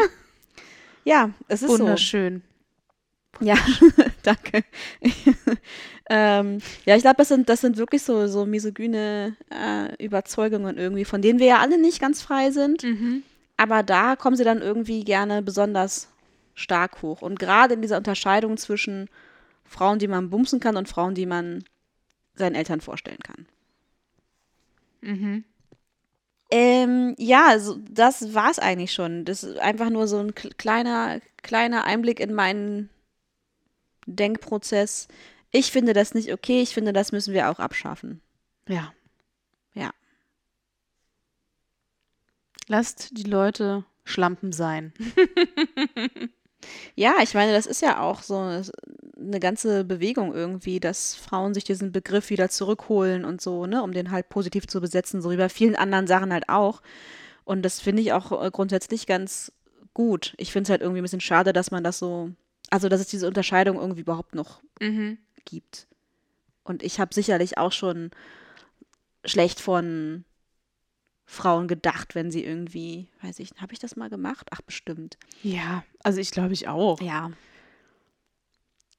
[1.05, 1.79] ja, es ist so.
[1.79, 2.42] Wunderschön.
[3.38, 3.55] Ja,
[4.25, 4.64] danke.
[6.11, 11.05] ähm, ja, ich glaube, das sind, das sind wirklich so, so misogyne äh, Überzeugungen irgendwie,
[11.05, 12.83] von denen wir ja alle nicht ganz frei sind.
[12.83, 13.22] Mhm.
[13.57, 16.09] Aber da kommen sie dann irgendwie gerne besonders
[16.54, 17.22] stark hoch.
[17.22, 19.08] Und gerade in dieser Unterscheidung zwischen
[19.64, 21.64] Frauen, die man bumsen kann und Frauen, die man
[22.34, 23.46] seinen Eltern vorstellen kann.
[25.00, 25.44] Mhm.
[26.50, 29.24] Ähm, ja, so, das war's eigentlich schon.
[29.24, 32.90] Das ist einfach nur so ein kl- kleiner, kleiner Einblick in meinen
[34.06, 35.08] Denkprozess.
[35.50, 36.60] Ich finde das nicht okay.
[36.62, 38.20] Ich finde, das müssen wir auch abschaffen.
[38.68, 38.92] Ja.
[39.74, 39.92] Ja.
[42.68, 44.92] Lasst die Leute Schlampen sein.
[46.94, 51.64] Ja, ich meine, das ist ja auch so eine ganze Bewegung irgendwie, dass Frauen sich
[51.64, 55.37] diesen Begriff wieder zurückholen und so, ne, um den halt positiv zu besetzen, so wie
[55.37, 56.83] bei vielen anderen Sachen halt auch.
[57.44, 59.53] Und das finde ich auch äh, grundsätzlich ganz
[59.94, 60.35] gut.
[60.38, 62.31] Ich finde es halt irgendwie ein bisschen schade, dass man das so,
[62.70, 65.18] also dass es diese Unterscheidung irgendwie überhaupt noch Mhm.
[65.44, 65.87] gibt.
[66.64, 68.11] Und ich habe sicherlich auch schon
[69.25, 70.25] schlecht von
[71.24, 74.48] Frauen gedacht, wenn sie irgendwie, weiß ich, habe ich das mal gemacht?
[74.50, 75.16] Ach, bestimmt.
[75.42, 77.00] Ja, also ich glaube ich auch.
[77.00, 77.30] Ja,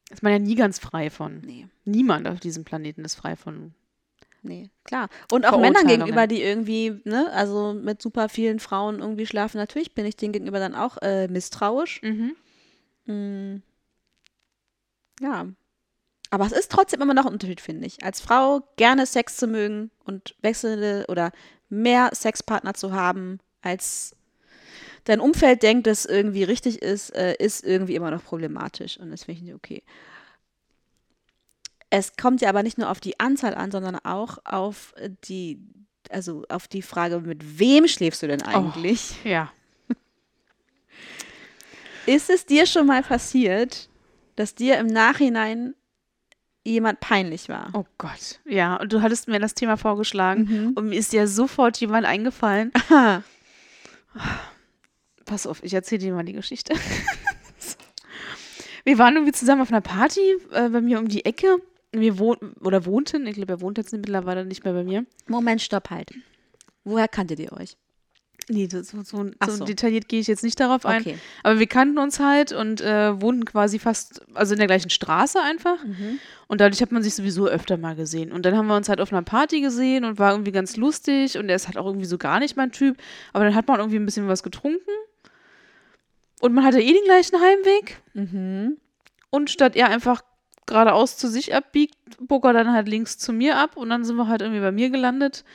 [0.09, 1.39] Ist man ja nie ganz frei von.
[1.39, 1.67] nee.
[1.85, 3.73] Niemand auf diesem Planeten ist frei von.
[4.41, 5.09] Nee, klar.
[5.31, 9.95] Und auch Männern gegenüber, die irgendwie, ne, also mit super vielen Frauen irgendwie schlafen, natürlich
[9.95, 12.01] bin ich denen gegenüber dann auch äh, misstrauisch.
[12.03, 12.35] Mhm.
[13.05, 13.61] Mm.
[15.21, 15.47] Ja.
[16.29, 18.03] Aber es ist trotzdem immer noch ein Unterschied, finde ich.
[18.03, 21.31] Als Frau gerne Sex zu mögen und wechselnde oder
[21.73, 24.15] mehr Sexpartner zu haben, als
[25.03, 28.97] dein Umfeld denkt, das irgendwie richtig ist, äh, ist irgendwie immer noch problematisch.
[28.97, 29.83] Und das finde ich nicht okay.
[31.89, 34.93] Es kommt ja aber nicht nur auf die Anzahl an, sondern auch auf
[35.27, 35.59] die,
[36.09, 39.15] also auf die Frage, mit wem schläfst du denn eigentlich?
[39.23, 39.51] Ja.
[42.05, 43.89] Ist es dir schon mal passiert,
[44.35, 45.75] dass dir im Nachhinein
[46.63, 47.69] jemand peinlich war?
[47.73, 48.39] Oh Gott.
[48.45, 50.71] Ja, und du hattest mir das Thema vorgeschlagen Mhm.
[50.75, 52.71] und mir ist ja sofort jemand eingefallen.
[52.89, 53.23] Aha.
[55.25, 56.73] Pass auf, ich erzähle dir mal die Geschichte.
[58.85, 60.19] Wir waren irgendwie zusammen auf einer Party
[60.51, 61.55] äh, bei mir um die Ecke.
[61.93, 65.05] Wir wohnten, oder wohnten, ich glaube, er wohnt jetzt mittlerweile nicht mehr bei mir.
[65.27, 66.11] Moment, stopp halt.
[66.83, 67.77] Woher kanntet ihr euch?
[68.49, 69.65] Nee, so, so, so so.
[69.65, 71.01] detailliert gehe ich jetzt nicht darauf ein.
[71.01, 71.17] Okay.
[71.43, 75.39] Aber wir kannten uns halt und äh, wohnten quasi fast, also in der gleichen Straße
[75.41, 75.83] einfach.
[75.83, 76.19] Mhm.
[76.47, 78.31] Und dadurch hat man sich sowieso öfter mal gesehen.
[78.31, 81.37] Und dann haben wir uns halt auf einer Party gesehen und war irgendwie ganz lustig.
[81.37, 82.97] Und er ist halt auch irgendwie so gar nicht mein Typ.
[83.31, 84.91] Aber dann hat man irgendwie ein bisschen was getrunken.
[86.41, 88.01] Und man hatte eh den gleichen Heimweg.
[88.13, 88.77] Mhm.
[89.29, 90.21] Und statt er einfach
[90.65, 93.77] geradeaus zu sich abbiegt, bog er dann halt links zu mir ab.
[93.77, 95.45] Und dann sind wir halt irgendwie bei mir gelandet.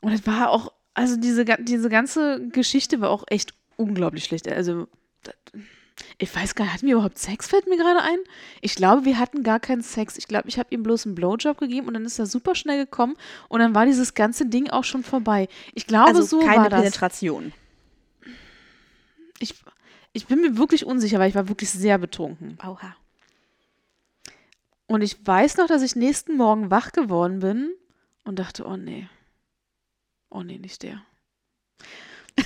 [0.00, 4.48] Und es war auch, also diese, diese ganze Geschichte war auch echt unglaublich schlecht.
[4.48, 4.88] Also,
[6.18, 8.18] ich weiß gar nicht, hatten wir überhaupt Sex, fällt mir gerade ein?
[8.60, 10.16] Ich glaube, wir hatten gar keinen Sex.
[10.18, 12.84] Ich glaube, ich habe ihm bloß einen Blowjob gegeben und dann ist er super schnell
[12.84, 13.16] gekommen
[13.48, 15.48] und dann war dieses ganze Ding auch schon vorbei.
[15.74, 16.80] Ich glaube, Also so keine war das.
[16.80, 17.52] Penetration.
[19.38, 19.54] Ich,
[20.12, 22.58] ich bin mir wirklich unsicher, weil ich war wirklich sehr betrunken.
[22.66, 22.96] Oha.
[24.86, 27.70] Und ich weiß noch, dass ich nächsten Morgen wach geworden bin
[28.24, 29.08] und dachte, oh nee.
[30.30, 31.02] Oh nee, nicht der.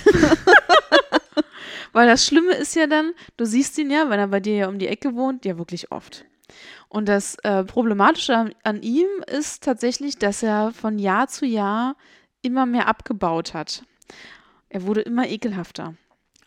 [1.93, 4.69] Weil das Schlimme ist ja dann, du siehst ihn ja, wenn er bei dir ja
[4.69, 6.25] um die Ecke wohnt, ja wirklich oft.
[6.89, 11.97] Und das äh, Problematische an, an ihm ist tatsächlich, dass er von Jahr zu Jahr
[12.43, 13.85] immer mehr abgebaut hat.
[14.69, 15.95] Er wurde immer ekelhafter.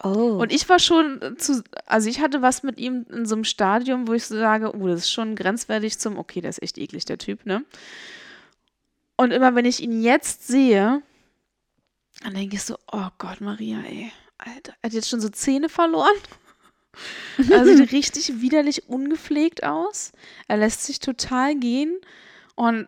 [0.03, 0.37] Oh.
[0.41, 4.07] Und ich war schon zu, also ich hatte was mit ihm in so einem Stadium,
[4.07, 7.05] wo ich so sage, oh, das ist schon grenzwertig zum, okay, der ist echt eklig,
[7.05, 7.63] der Typ, ne?
[9.17, 11.01] Und immer wenn ich ihn jetzt sehe,
[12.25, 15.69] dann denke ich so, oh Gott, Maria, ey, Alter, er hat jetzt schon so Zähne
[15.69, 16.15] verloren.
[17.51, 20.11] Er sieht richtig widerlich ungepflegt aus.
[20.47, 21.95] Er lässt sich total gehen.
[22.55, 22.87] Und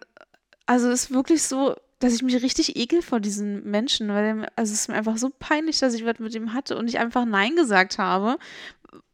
[0.66, 4.74] also es ist wirklich so, dass ich mich richtig ekel vor diesen Menschen, weil also
[4.74, 7.26] es ist mir einfach so peinlich, dass ich was mit ihm hatte und ich einfach
[7.26, 8.40] Nein gesagt habe,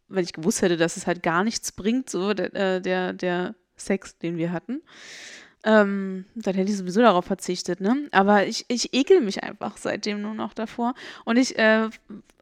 [0.08, 3.56] weil ich gewusst hätte, dass es halt gar nichts bringt, so der, äh, der, der
[3.76, 4.84] Sex, den wir hatten.
[5.66, 8.08] Ähm, dann hätte ich sowieso darauf verzichtet, ne?
[8.12, 10.94] Aber ich, ich ekel mich einfach seitdem nur noch davor.
[11.24, 11.90] Und ich, äh,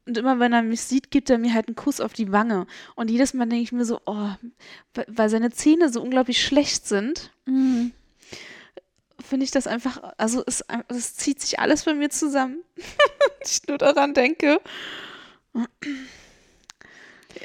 [0.07, 2.65] und immer wenn er mich sieht, gibt er mir halt einen Kuss auf die Wange.
[2.95, 4.29] Und jedes Mal denke ich mir so, oh,
[5.15, 7.31] weil- seine Zähne so unglaublich schlecht sind,
[9.19, 12.57] finde ich das einfach, also es, es zieht sich alles bei mir zusammen.
[12.75, 14.59] Wenn ich nur daran denke.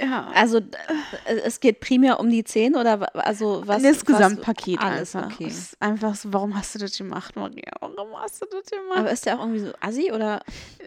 [0.01, 0.31] Ja.
[0.35, 3.83] Also äh, es geht primär um die Zähne oder also was?
[3.83, 5.33] das Gesamtpaket alles, einfach.
[5.33, 5.53] okay.
[5.81, 7.72] Einfach so, warum hast du das gemacht, Maria?
[7.81, 8.99] Warum hast du das gemacht?
[8.99, 10.40] Aber ist der auch irgendwie so assi oder?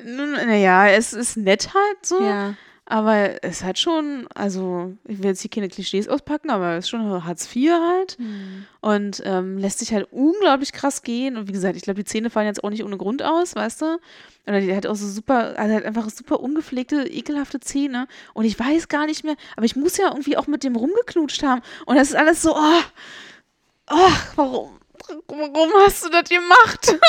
[0.03, 2.21] Naja, es ist nett halt so.
[2.21, 2.55] Ja.
[2.91, 6.89] Aber es hat schon, also ich will jetzt hier keine Klischees auspacken, aber es ist
[6.89, 8.17] schon Hartz IV halt.
[8.81, 11.37] Und ähm, lässt sich halt unglaublich krass gehen.
[11.37, 13.83] Und wie gesagt, ich glaube, die Zähne fallen jetzt auch nicht ohne Grund aus, weißt
[13.83, 13.99] du?
[14.47, 18.07] Oder die hat auch so super, also hat einfach super ungepflegte, ekelhafte Zähne.
[18.33, 21.43] Und ich weiß gar nicht mehr, aber ich muss ja irgendwie auch mit dem rumgeknutscht
[21.43, 21.61] haben.
[21.85, 22.81] Und das ist alles so, oh,
[23.91, 24.79] oh warum?
[25.27, 26.95] Warum hast du das gemacht?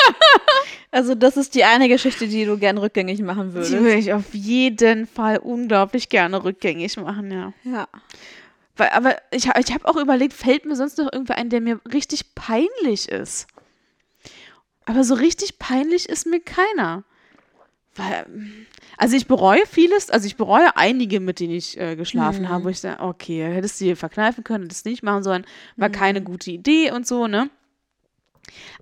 [0.93, 3.71] Also das ist die eine Geschichte, die du gern rückgängig machen Die würdest.
[3.71, 7.53] würde ich auf jeden Fall unglaublich gerne rückgängig machen, ja.
[7.63, 7.87] Ja.
[8.75, 11.79] Weil, aber ich, ich habe auch überlegt, fällt mir sonst noch irgendwer ein, der mir
[11.93, 13.47] richtig peinlich ist?
[14.83, 17.05] Aber so richtig peinlich ist mir keiner.
[17.95, 18.25] Weil,
[18.97, 22.69] also ich bereue vieles, also ich bereue einige, mit denen ich äh, geschlafen habe, wo
[22.69, 25.45] ich sage, okay, hättest du dir verkneifen können, hättest nicht machen sollen,
[25.77, 27.49] war keine gute Idee und so, ne?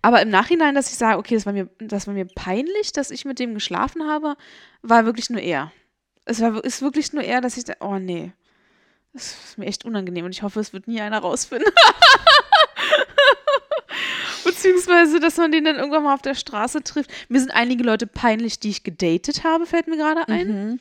[0.02, 3.12] Aber im Nachhinein, dass ich sage, okay, das war mir, das war mir peinlich, dass
[3.12, 4.36] ich mit dem geschlafen habe,
[4.82, 5.72] war wirklich nur er.
[6.26, 8.32] Es war, ist wirklich nur er, dass ich da, oh nee.
[9.14, 11.72] Das ist mir echt unangenehm und ich hoffe, es wird nie einer rausfinden.
[14.44, 17.12] Beziehungsweise, dass man den dann irgendwann mal auf der Straße trifft.
[17.28, 20.80] Mir sind einige Leute peinlich, die ich gedatet habe, fällt mir gerade ein.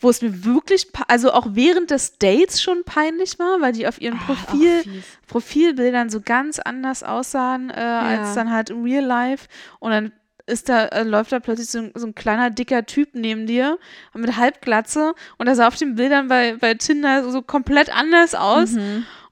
[0.00, 4.00] Wo es mir wirklich, also auch während des Dates schon peinlich war, weil die auf
[4.00, 4.82] ihren Profil,
[5.28, 9.48] Profilbildern so ganz anders aussahen, äh, als dann halt im Real Life.
[9.78, 10.12] Und dann
[10.46, 13.78] ist da, äh, läuft da plötzlich so, ein- so ein kleiner, dicker Typ neben dir
[14.12, 18.74] mit Halbglatze und der sah auf den Bildern bei, bei Tinder so komplett anders aus.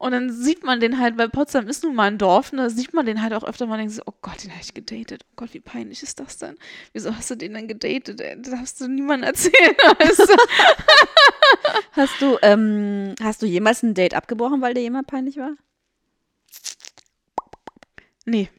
[0.03, 2.69] Und dann sieht man den halt, weil Potsdam ist nun mal ein Dorf, und da
[2.69, 4.75] sieht man den halt auch öfter mal und denkt so, oh Gott, den habe ich
[4.75, 5.23] gedatet.
[5.31, 6.57] Oh Gott, wie peinlich ist das denn?
[6.93, 8.21] Wieso hast du den denn gedatet?
[8.21, 8.35] ey?
[8.43, 9.77] Das darfst du niemandem erzählen.
[10.01, 10.37] Weißt du?
[11.93, 15.53] Hast du, ähm, hast du jemals ein Date abgebrochen, weil dir jemand peinlich war?
[18.25, 18.51] Nee.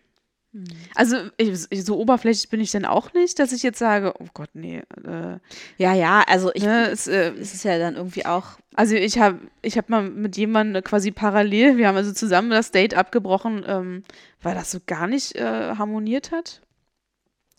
[0.94, 4.50] Also ich, so oberflächlich bin ich dann auch nicht, dass ich jetzt sage, oh Gott,
[4.54, 4.84] nee.
[5.04, 5.40] Äh,
[5.78, 9.18] Ja, ja, also ich, ne, es, äh, es ist ja dann irgendwie auch, Also ich
[9.18, 13.64] habe ich hab mal mit jemandem quasi parallel, wir haben also zusammen das Date abgebrochen,
[13.68, 14.04] ähm,
[14.42, 16.62] weil das so gar nicht äh, harmoniert hat.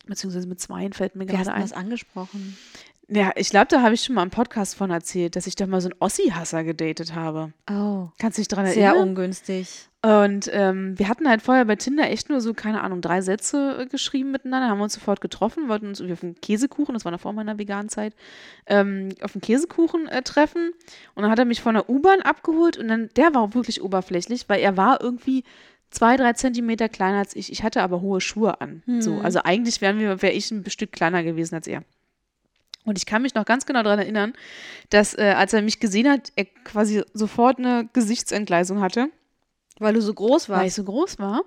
[0.05, 1.61] Beziehungsweise mit zweien fällt mir hast gerade du ein.
[1.61, 2.57] das angesprochen?
[3.07, 5.67] Ja, ich glaube, da habe ich schon mal im Podcast von erzählt, dass ich da
[5.67, 7.53] mal so einen Ossi-Hasser gedatet habe.
[7.69, 9.09] Oh, Kannst du dich daran sehr erinnern?
[9.09, 9.87] ungünstig.
[10.01, 13.77] Und ähm, wir hatten halt vorher bei Tinder echt nur so, keine Ahnung, drei Sätze
[13.79, 17.11] äh, geschrieben miteinander, haben uns sofort getroffen, wollten uns irgendwie auf einen Käsekuchen, das war
[17.11, 18.13] noch vor meiner veganen Zeit,
[18.67, 20.73] ähm, auf einen Käsekuchen äh, treffen.
[21.15, 23.81] Und dann hat er mich von der U-Bahn abgeholt und dann, der war auch wirklich
[23.81, 25.43] oberflächlich, weil er war irgendwie
[25.89, 27.51] zwei, drei Zentimeter kleiner als ich.
[27.51, 28.83] Ich hatte aber hohe Schuhe an.
[28.99, 31.83] So, also eigentlich wären wir, wäre ich ein Stück kleiner gewesen als er.
[32.85, 34.33] Und ich kann mich noch ganz genau daran erinnern,
[34.91, 39.07] dass äh, als er mich gesehen hat, er quasi sofort eine Gesichtsentgleisung hatte,
[39.79, 41.41] Weil du so groß weil ich warst so groß war.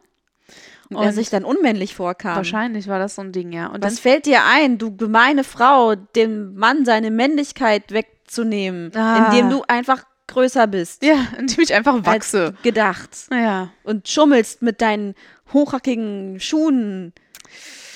[0.90, 2.37] und er und- sich dann unmännlich vorkam.
[2.37, 3.68] Wahrscheinlich war das so ein Ding, ja.
[3.68, 9.27] Und Was dann, fällt dir ein, du gemeine Frau, dem Mann seine Männlichkeit wegzunehmen, Ah.
[9.31, 12.55] indem du einfach größer bist ja, indem ich einfach als wachse.
[12.62, 13.70] gedacht Naja.
[13.85, 15.14] und schummelst mit deinen
[15.55, 17.12] hochhackigen Schuhen.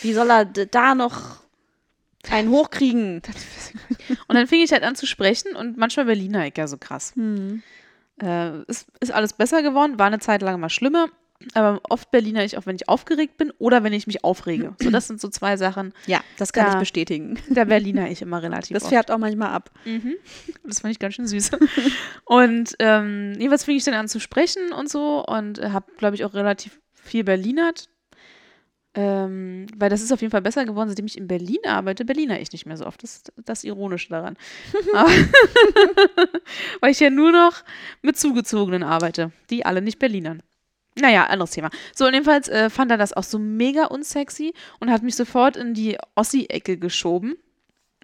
[0.00, 1.41] Wie soll er da noch
[2.30, 3.22] einen hochkriegen?
[4.28, 7.12] Und dann fing ich halt an zu sprechen und manchmal Berliner ich ja so krass.
[7.16, 7.62] Hm.
[8.22, 11.08] Äh, ist, ist alles besser geworden, war eine Zeit lang mal schlimmer.
[11.54, 14.76] Aber oft Berliner ich auch, wenn ich aufgeregt bin oder wenn ich mich aufrege.
[14.80, 15.92] So, das sind so zwei Sachen.
[16.06, 17.36] Ja, das kann Da- ich bestätigen.
[17.48, 18.92] Da Berliner ich immer relativ Das oft.
[18.92, 19.70] fährt auch manchmal ab.
[20.62, 21.50] Das fand ich ganz schön süß.
[22.26, 26.24] und ähm, jeweils fing ich dann an zu sprechen und so und habe, glaube ich,
[26.24, 27.88] auch relativ viel Berlinert.
[28.94, 32.04] Ähm, weil das ist auf jeden Fall besser geworden, seitdem ich in Berlin arbeite.
[32.04, 33.02] Berliner ich nicht mehr so oft.
[33.02, 34.36] Das ist das Ironische daran.
[36.80, 37.62] Weil ich ja nur noch
[38.02, 40.42] mit Zugezogenen arbeite, die alle nicht Berlinern.
[40.94, 41.70] Naja, anderes Thema.
[41.94, 45.56] So, und jedenfalls äh, fand er das auch so mega unsexy und hat mich sofort
[45.56, 47.36] in die Ossi-Ecke geschoben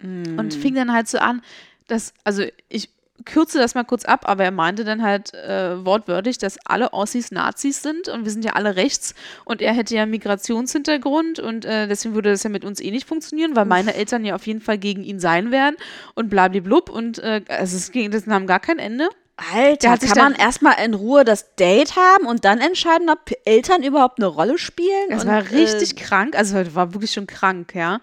[0.01, 1.41] und fing dann halt so an,
[1.87, 2.89] dass, also ich
[3.25, 7.31] kürze das mal kurz ab, aber er meinte dann halt äh, wortwörtlich, dass alle Ossis
[7.31, 9.13] Nazis sind und wir sind ja alle rechts
[9.45, 13.07] und er hätte ja Migrationshintergrund und äh, deswegen würde das ja mit uns eh nicht
[13.07, 15.75] funktionieren, weil meine Eltern ja auf jeden Fall gegen ihn sein werden
[16.15, 19.09] und blablablub und äh, also es ging, das nahm gar kein Ende.
[19.53, 23.09] Alter, hat sich kann dann- man erstmal in Ruhe das Date haben und dann entscheiden,
[23.09, 25.11] ob Eltern überhaupt eine Rolle spielen?
[25.11, 28.01] Es und, war richtig Äh, krank, also war wirklich schon krank, ja.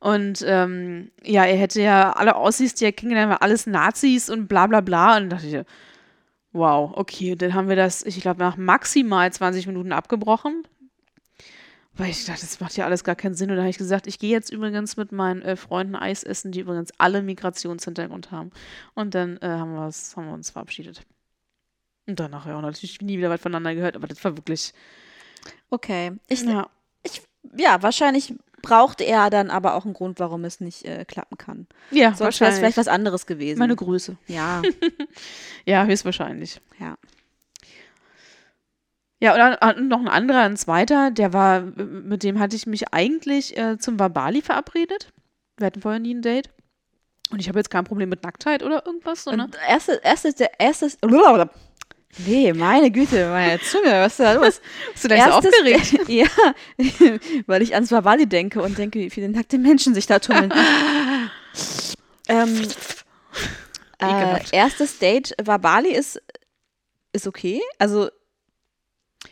[0.00, 4.48] Und ähm, ja, er hätte ja alle Ossis, die er kennengelernt hat, alles Nazis und
[4.48, 5.16] bla bla bla.
[5.16, 5.64] Und dachte ich,
[6.52, 10.64] wow, okay, dann haben wir das, ich glaube, nach maximal 20 Minuten abgebrochen.
[11.94, 13.50] Weil ich dachte, das macht ja alles gar keinen Sinn.
[13.50, 16.52] Und da habe ich gesagt, ich gehe jetzt übrigens mit meinen äh, Freunden Eis essen,
[16.52, 18.50] die übrigens alle Migrationshintergrund haben.
[18.94, 21.06] Und dann äh, haben, haben wir uns verabschiedet.
[22.06, 24.74] Und danach ja auch natürlich nie wieder was voneinander gehört, aber das war wirklich.
[25.70, 26.12] okay.
[26.28, 26.68] Ich, Ja.
[27.56, 28.34] ja, wahrscheinlich
[28.66, 31.66] brauchte er dann aber auch einen Grund, warum es nicht äh, klappen kann.
[31.90, 32.58] Ja, Sonst wäre es wahrscheinlich.
[32.58, 33.58] vielleicht was anderes gewesen.
[33.58, 34.16] Meine Größe.
[34.26, 34.62] ja,
[35.66, 36.60] Ja, höchstwahrscheinlich.
[36.80, 36.96] ja.
[39.18, 42.66] Ja, und dann, und noch ein anderer, ein zweiter, der war, mit dem hatte ich
[42.66, 45.10] mich eigentlich äh, zum Wabali verabredet.
[45.56, 46.50] Wir hatten vorher nie ein Date.
[47.30, 49.48] Und ich habe jetzt kein Problem mit Nacktheit oder irgendwas, so, ne?
[49.68, 50.98] Erstes, erstes, der erstes.
[52.18, 54.60] Nee, meine Güte, meine Zunge, was ist da los?
[54.92, 55.98] Bist du gleich so aufgeregt?
[56.08, 56.26] ja,
[57.46, 60.52] weil ich ans Wabali denke und denke, wie viele nackte Menschen sich da tummeln.
[62.28, 62.62] ähm,
[63.98, 66.20] äh, erstes Date Wabali ist,
[67.12, 67.60] ist okay.
[67.78, 68.08] Also,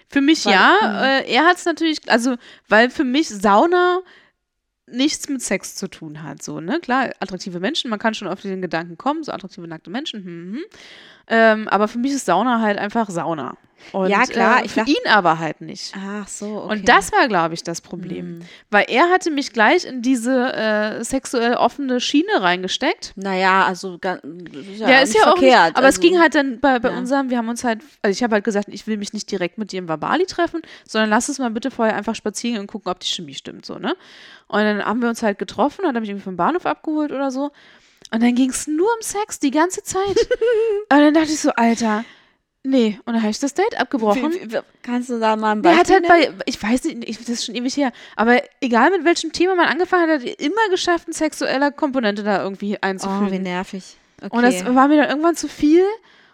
[0.09, 0.79] Für mich Weil- ja.
[0.83, 1.05] Mhm.
[1.05, 2.37] Äh, er hat es natürlich, also,
[2.69, 4.01] weil für mich Sauna
[4.87, 6.43] nichts mit Sex zu tun hat.
[6.43, 6.81] So, ne?
[6.81, 10.25] Klar, attraktive Menschen, man kann schon auf den Gedanken kommen, so attraktive nackte Menschen.
[10.25, 10.65] Hm, hm.
[11.29, 13.57] Ähm, aber für mich ist Sauna halt einfach Sauna.
[13.93, 15.93] Und, Ja, klar, Äh, ich für ihn aber halt nicht.
[15.97, 16.73] ach so, okay.
[16.73, 18.41] Und das war, glaube ich, das Problem.
[18.41, 18.43] Hm.
[18.71, 23.13] Weil er hatte mich gleich in diese äh, sexuell offene Schiene reingesteckt.
[23.17, 25.65] Naja, also ga- das ist ja, Ja, auch ist ja auch verkehrt.
[25.67, 26.99] nicht, aber es also, ging halt dann bei, bei ja.
[26.99, 29.59] unserem, wir haben uns halt, also ich habe halt gesagt, ich will mich nicht direkt
[29.59, 32.91] mit dir im Wabali treffen, sondern lass uns mal bitte vorher einfach spazieren und gucken,
[32.91, 33.95] ob die Chemie stimmt, so, ne?
[34.49, 37.31] Und dann haben wir uns halt getroffen, hat er mich irgendwie vom Bahnhof abgeholt oder
[37.31, 37.51] so.
[38.13, 40.05] Und dann ging es nur um Sex die ganze Zeit.
[40.91, 42.05] und dann dachte ich so, Alter,
[42.65, 42.99] nee.
[43.05, 44.33] Und dann habe ich das Date abgebrochen.
[44.33, 47.09] Wie, wie, kannst du da mal ein Der hat Beispiel halt bei, ich weiß nicht,
[47.09, 50.27] ich, das ist schon ewig her, aber egal mit welchem Thema man angefangen hat, hat
[50.27, 53.31] er immer geschafft, eine sexuelle Komponente da irgendwie Oh, einzufügen.
[53.31, 53.97] wie nervig.
[54.23, 54.37] Okay.
[54.37, 55.85] Und das war mir dann irgendwann zu viel.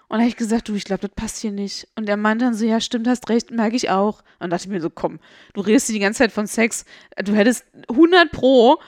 [0.09, 1.87] Und da habe ich gesagt, du, ich glaube, das passt hier nicht.
[1.95, 4.23] Und er meinte dann so, ja, stimmt, hast recht, merke ich auch.
[4.41, 5.21] Und dachte ich mir so, komm,
[5.55, 6.85] du redest hier die ganze Zeit von Sex.
[7.25, 8.81] Du hättest 100 pro,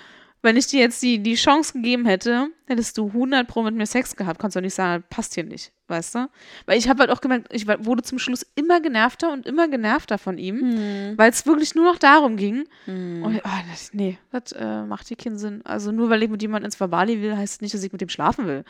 [0.43, 3.87] wenn ich dir jetzt die, die Chance gegeben hätte, hättest du 100 pro mit mir
[3.87, 4.41] Sex gehabt.
[4.41, 6.29] Kannst du nicht sagen, das passt hier nicht, weißt du?
[6.67, 10.19] Weil ich habe halt auch gemerkt, ich wurde zum Schluss immer genervter und immer genervter
[10.19, 11.15] von ihm, Hm.
[11.17, 12.65] weil es wirklich nur noch darum ging.
[12.87, 13.23] Hm.
[13.23, 15.63] Und, ah, das, nee, das äh, macht hier keinen Sinn.
[15.65, 18.09] Also nur weil ich mit jemandem ins Verbali will, heißt nicht, dass ich mit dem
[18.09, 18.65] schlafen will.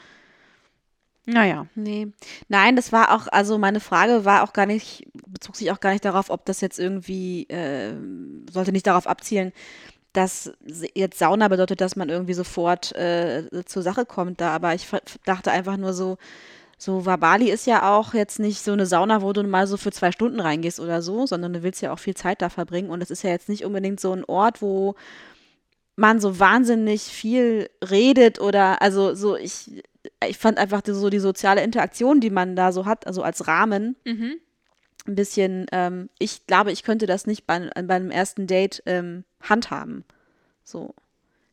[1.25, 1.69] Naja.
[1.77, 2.09] Nee.
[2.49, 5.93] Nein, das war auch, also meine Frage war auch gar nicht, bezog sich auch gar
[5.93, 7.95] nicht darauf, ob das jetzt irgendwie, äh,
[8.51, 9.53] sollte nicht darauf abzielen,
[10.13, 10.53] dass
[10.95, 14.51] jetzt Sauna bedeutet, dass man irgendwie sofort äh, zur Sache kommt da.
[14.51, 14.87] Aber ich
[15.25, 16.19] dachte einfach nur so,
[16.77, 19.93] so Wabali ist ja auch jetzt nicht so eine Sauna, wo du mal so für
[19.93, 22.91] zwei Stunden reingehst oder so, sondern du willst ja auch viel Zeit da verbringen.
[22.91, 24.95] Und es ist ja jetzt nicht unbedingt so ein Ort, wo
[25.97, 29.83] man so wahnsinnig viel redet oder also so ich
[30.27, 33.97] ich fand einfach so die soziale Interaktion, die man da so hat, also als Rahmen,
[34.05, 34.35] Mhm.
[35.07, 39.25] Ein bisschen, ähm, ich glaube, ich könnte das nicht bei, bei einem ersten Date ähm,
[39.41, 40.05] handhaben.
[40.65, 40.95] So.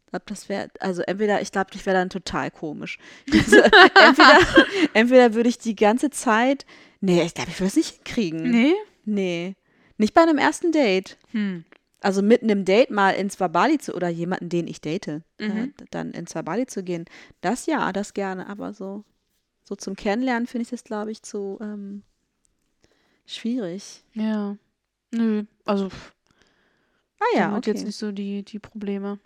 [0.05, 2.97] Ich glaube, das wäre, also entweder, ich glaube, ich wäre dann total komisch.
[3.31, 4.39] Also, entweder,
[4.93, 6.65] entweder würde ich die ganze Zeit,
[7.01, 8.49] nee, ich glaube, ich würde es nicht hinkriegen.
[8.49, 8.73] Nee?
[9.05, 9.55] Nee.
[9.97, 11.17] Nicht bei einem ersten Date.
[11.31, 11.63] Hm.
[12.01, 15.73] Also mitten im Date mal ins Wabali zu oder jemanden, den ich date, Mhm.
[15.79, 17.05] äh, dann ins Wabali zu gehen.
[17.41, 19.03] Das ja, das gerne, aber so,
[19.63, 22.03] so zum Kennenlernen finde ich das, glaube ich, zu ähm,
[23.35, 24.03] schwierig.
[24.13, 24.57] Ja.
[25.11, 25.43] Nö.
[25.65, 26.13] Also, pff,
[27.19, 27.71] Ah ja, ja, okay.
[27.71, 29.19] jetzt nicht so die, die Probleme.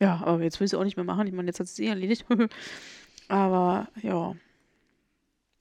[0.00, 1.26] Ja, aber jetzt will ich es auch nicht mehr machen.
[1.26, 2.26] Ich meine, jetzt hat es eh erledigt.
[3.28, 4.34] aber ja.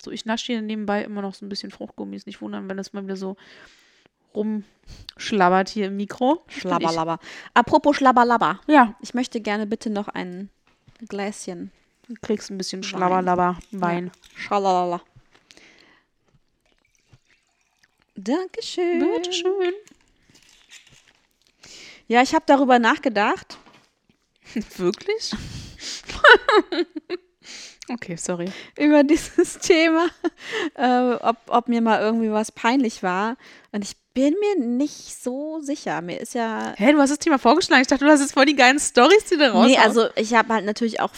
[0.01, 2.25] So, ich nasche hier nebenbei immer noch so ein bisschen Fruchtgummis.
[2.25, 3.37] Nicht wundern, wenn das mal wieder so
[4.35, 6.43] rumschlabbert hier im Mikro.
[6.47, 7.19] Schlabberlabber.
[7.53, 8.59] Apropos Schlabberlabber.
[8.67, 10.49] Ja, Ich möchte gerne bitte noch ein
[11.07, 11.71] Gläschen
[12.07, 12.83] du kriegst ein bisschen Wein.
[12.83, 14.11] Schlabberlabber Wein.
[14.35, 15.01] Schalalala.
[18.15, 18.99] Dankeschön.
[18.99, 19.73] Bitteschön.
[22.07, 23.57] Ja, ich habe darüber nachgedacht.
[24.77, 25.31] Wirklich?
[27.89, 28.51] okay, sorry.
[28.77, 30.07] über dieses Thema,
[30.75, 33.37] äh, ob, ob mir mal irgendwie was peinlich war.
[33.71, 36.01] Und ich bin mir nicht so sicher.
[36.01, 36.73] Mir ist ja.
[36.77, 37.81] Hä, du hast das Thema vorgeschlagen.
[37.81, 39.67] Ich dachte, du hast jetzt voll die geilen Stories, die da raus.
[39.67, 41.11] Nee, also ich habe halt natürlich auch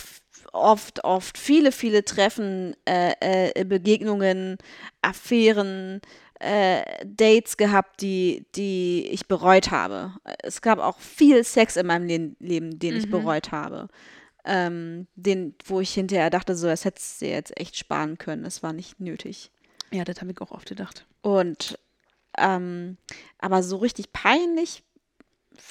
[0.54, 4.58] oft, oft viele, viele Treffen, äh, äh, Begegnungen,
[5.02, 6.00] Affären,
[6.40, 10.14] äh, Dates gehabt, die, die ich bereut habe.
[10.44, 13.12] Es gab auch viel Sex in meinem Le Leben, den ich Mhm.
[13.12, 13.88] bereut habe.
[14.44, 18.44] Ähm, den, wo ich hinterher dachte, so, das hättest du dir jetzt echt sparen können.
[18.44, 19.50] Das war nicht nötig.
[19.92, 21.06] Ja, das habe ich auch oft gedacht.
[21.22, 21.80] Und
[22.38, 22.98] ähm,
[23.40, 24.84] aber so richtig peinlich,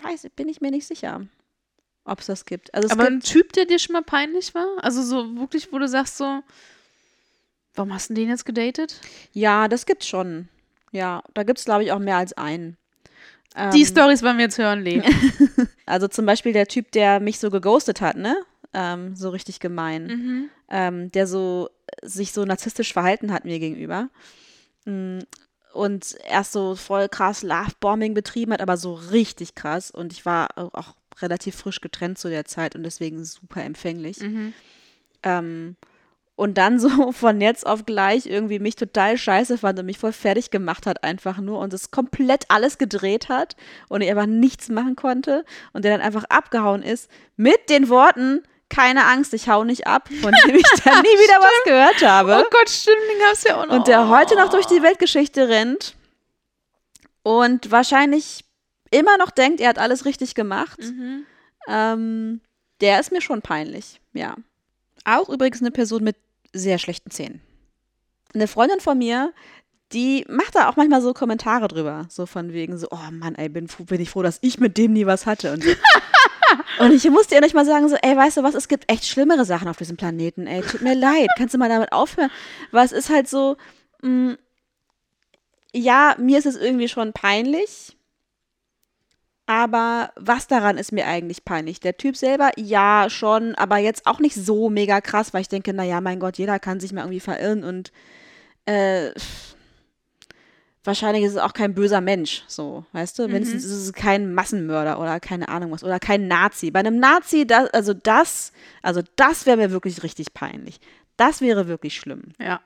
[0.02, 1.26] weiß, bin ich mir nicht sicher,
[2.04, 2.72] ob es das gibt.
[2.74, 4.66] Also Aber gibt, ein Typ, der dir schon mal peinlich war?
[4.82, 6.40] Also so wirklich, wo du sagst so,
[7.74, 9.00] warum hast du den jetzt gedatet?
[9.32, 10.48] ja, das gibt's schon.
[10.94, 12.76] Ja, da gibt's glaube ich auch mehr als einen.
[13.72, 15.02] Die Ähm, Stories wollen wir jetzt hören, Lee.
[15.86, 18.36] Also zum Beispiel der Typ, der mich so geghostet hat, ne?
[18.72, 20.06] Ähm, so richtig gemein.
[20.06, 20.48] mhm.
[20.70, 21.68] ähm, der so
[22.02, 24.08] sich so narzisstisch verhalten hat mir gegenüber.
[24.86, 25.18] Mm,
[25.74, 29.90] Und erst so voll krass Lovebombing betrieben hat, aber so richtig krass.
[29.90, 34.20] Und ich war au- auch relativ frisch getrennt zu der Zeit und deswegen super empfänglich.
[34.20, 34.52] Mhm.
[36.36, 40.12] Und dann so von jetzt auf gleich irgendwie mich total scheiße fand und mich voll
[40.12, 43.56] fertig gemacht hat einfach nur und es komplett alles gedreht hat
[43.88, 48.42] und ich einfach nichts machen konnte und der dann einfach abgehauen ist mit den Worten,
[48.68, 52.44] keine Angst, ich hau nicht ab, von dem ich dann nie wieder was gehört habe.
[52.44, 53.74] Oh Gott, stimmt, den gab's ja auch noch.
[53.76, 55.94] Und der heute noch durch die Weltgeschichte rennt
[57.22, 58.44] und wahrscheinlich
[58.90, 60.80] immer noch denkt, er hat alles richtig gemacht.
[60.80, 61.26] Mhm.
[61.68, 62.40] Ähm,
[62.80, 64.36] der ist mir schon peinlich, ja.
[65.04, 66.16] Auch übrigens eine Person mit
[66.54, 67.42] sehr schlechten Zähnen.
[68.32, 69.32] Eine Freundin von mir,
[69.92, 72.06] die macht da auch manchmal so Kommentare drüber.
[72.08, 74.92] So von wegen so, oh Mann, ey, bin, bin ich froh, dass ich mit dem
[74.92, 75.52] nie was hatte.
[75.52, 75.70] Und, so.
[76.80, 79.06] und ich musste ihr nicht mal sagen, so, ey, weißt du was, es gibt echt
[79.06, 82.30] schlimmere Sachen auf diesem Planeten, ey, tut mir leid, kannst du mal damit aufhören?
[82.70, 83.56] Weil es ist halt so,
[84.02, 84.36] mh,
[85.72, 87.96] ja, mir ist es irgendwie schon peinlich,
[89.46, 91.80] aber was daran ist mir eigentlich peinlich?
[91.80, 95.74] Der Typ selber, ja, schon, aber jetzt auch nicht so mega krass, weil ich denke,
[95.74, 97.92] naja, mein Gott, jeder kann sich mal irgendwie verirren und
[98.66, 99.10] äh,
[100.82, 103.28] wahrscheinlich ist es auch kein böser Mensch, so, weißt du?
[103.28, 106.70] Mindestens ist es kein Massenmörder oder keine Ahnung was oder kein Nazi.
[106.70, 110.80] Bei einem Nazi, das, also das, also das wäre mir wirklich richtig peinlich.
[111.16, 112.32] Das wäre wirklich schlimm.
[112.40, 112.60] Ja,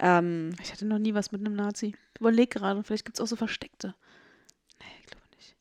[0.00, 1.94] Ähm, ich hatte noch nie was mit einem Nazi.
[2.14, 3.94] Ich überleg gerade, vielleicht gibt's auch so Versteckte.
[4.78, 5.56] Nee, ich glaube nicht.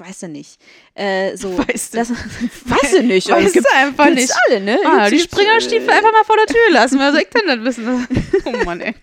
[0.00, 0.60] Weiß du nicht.
[0.94, 1.98] Äh, so, Weißt du.
[1.98, 2.10] das,
[2.64, 3.28] weiß du nicht.
[3.28, 4.34] Weißt du einfach gibt's nicht.
[4.48, 4.78] alle, ne?
[4.84, 6.98] Ah, die Springerstiefel äh, einfach mal vor der Tür lassen.
[6.98, 8.08] Wer soll ich denn das wissen?
[8.44, 8.94] Oh Mann, ey.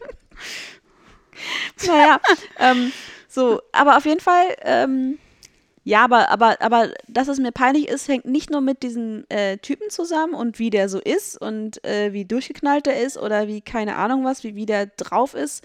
[1.85, 2.19] Naja,
[2.59, 2.91] ähm,
[3.27, 5.19] so, aber auf jeden Fall, ähm,
[5.83, 9.57] ja, aber, aber, aber dass es mir peinlich ist, hängt nicht nur mit diesem äh,
[9.57, 13.61] Typen zusammen und wie der so ist und äh, wie durchgeknallt er ist oder wie
[13.61, 15.63] keine Ahnung was, wie, wie der drauf ist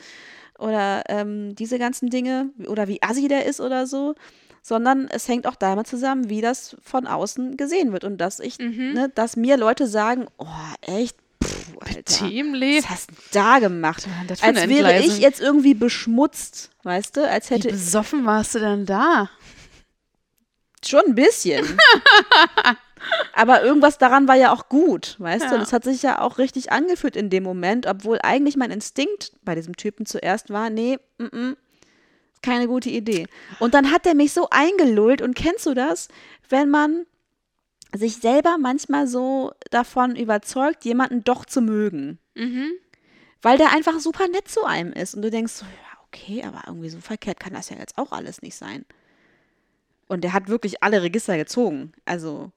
[0.59, 4.14] oder ähm, diese ganzen Dinge oder wie assi der ist oder so,
[4.62, 8.58] sondern es hängt auch damit zusammen, wie das von außen gesehen wird und dass ich,
[8.58, 8.92] Mhm.
[8.94, 10.46] ne, dass mir Leute sagen, oh,
[10.80, 12.26] echt, Pff, Alter.
[12.26, 14.06] Was hast du da gemacht?
[14.42, 17.28] Als wäre ich jetzt irgendwie beschmutzt, weißt du?
[17.28, 19.28] Als Wie hätte besoffen warst du denn da?
[20.84, 21.64] schon ein bisschen.
[23.34, 25.48] Aber irgendwas daran war ja auch gut, weißt du?
[25.50, 25.54] Ja.
[25.56, 29.32] Und es hat sich ja auch richtig angefühlt in dem Moment, obwohl eigentlich mein Instinkt
[29.42, 31.56] bei diesem Typen zuerst war, nee, mm, mm,
[32.43, 33.26] keine gute Idee.
[33.59, 36.09] Und dann hat er mich so eingelullt und kennst du das,
[36.49, 37.07] wenn man
[37.95, 42.18] sich selber manchmal so davon überzeugt, jemanden doch zu mögen?
[42.34, 42.72] Mhm.
[43.43, 45.14] Weil der einfach super nett zu einem ist.
[45.14, 48.12] Und du denkst so, ja, okay, aber irgendwie so verkehrt kann das ja jetzt auch
[48.12, 48.84] alles nicht sein.
[50.09, 51.93] Und der hat wirklich alle Register gezogen.
[52.05, 52.53] Also,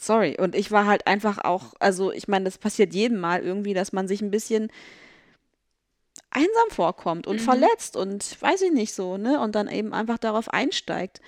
[0.00, 0.36] sorry.
[0.38, 3.92] Und ich war halt einfach auch, also ich meine, das passiert jedem Mal irgendwie, dass
[3.92, 4.70] man sich ein bisschen
[6.32, 9.40] einsam vorkommt und verletzt und weiß ich nicht so, ne?
[9.40, 11.20] Und dann eben einfach darauf einsteigt.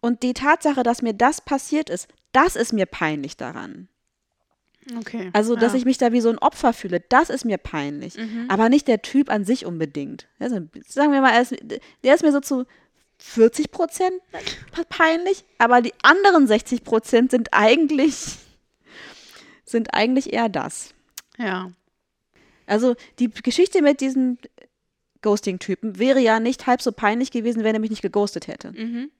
[0.00, 3.88] Und die Tatsache, dass mir das passiert ist, das ist mir peinlich daran.
[4.98, 5.30] Okay.
[5.32, 5.78] Also, dass ja.
[5.78, 8.14] ich mich da wie so ein Opfer fühle, das ist mir peinlich.
[8.48, 10.26] Aber nicht der Typ an sich unbedingt.
[10.38, 11.54] Also, sagen wir mal, er ist,
[12.02, 12.66] der ist mir so zu
[13.18, 14.20] 40 Prozent
[14.88, 18.38] peinlich, aber die anderen 60 Prozent sind eigentlich,
[19.64, 20.94] sind eigentlich eher das.
[21.38, 21.70] Ja.
[22.66, 24.38] Also, die Geschichte mit diesem
[25.22, 28.72] Ghosting-Typen wäre ja nicht halb so peinlich gewesen, wenn er mich nicht geghostet hätte.
[28.72, 29.10] Mhm.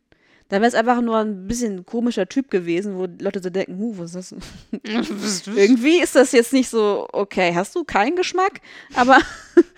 [0.48, 3.94] Dann wäre es einfach nur ein bisschen komischer Typ gewesen, wo Leute so denken, huh,
[3.96, 5.46] was ist das?
[5.56, 8.60] Irgendwie ist das jetzt nicht so, okay, hast du keinen Geschmack?
[8.94, 9.18] Aber,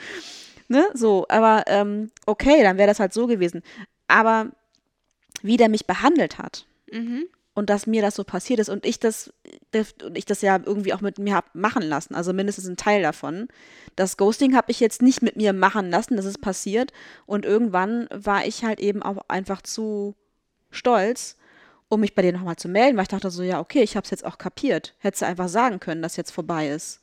[0.69, 3.63] ne, so, aber ähm, okay, dann wäre das halt so gewesen.
[4.09, 4.51] Aber
[5.43, 7.25] wie der mich behandelt hat Mhm.
[7.55, 9.33] Und dass mir das so passiert ist und ich das,
[10.03, 13.03] und ich das ja irgendwie auch mit mir hab machen lassen, also mindestens ein Teil
[13.03, 13.49] davon.
[13.97, 16.93] Das Ghosting habe ich jetzt nicht mit mir machen lassen, das ist passiert
[17.27, 20.15] und irgendwann war ich halt eben auch einfach zu
[20.71, 21.37] stolz
[21.89, 24.05] um mich bei dir nochmal zu melden, weil ich dachte so, ja, okay, ich habe
[24.05, 24.95] es jetzt auch kapiert.
[24.99, 27.01] Hättest du einfach sagen können, dass jetzt vorbei ist.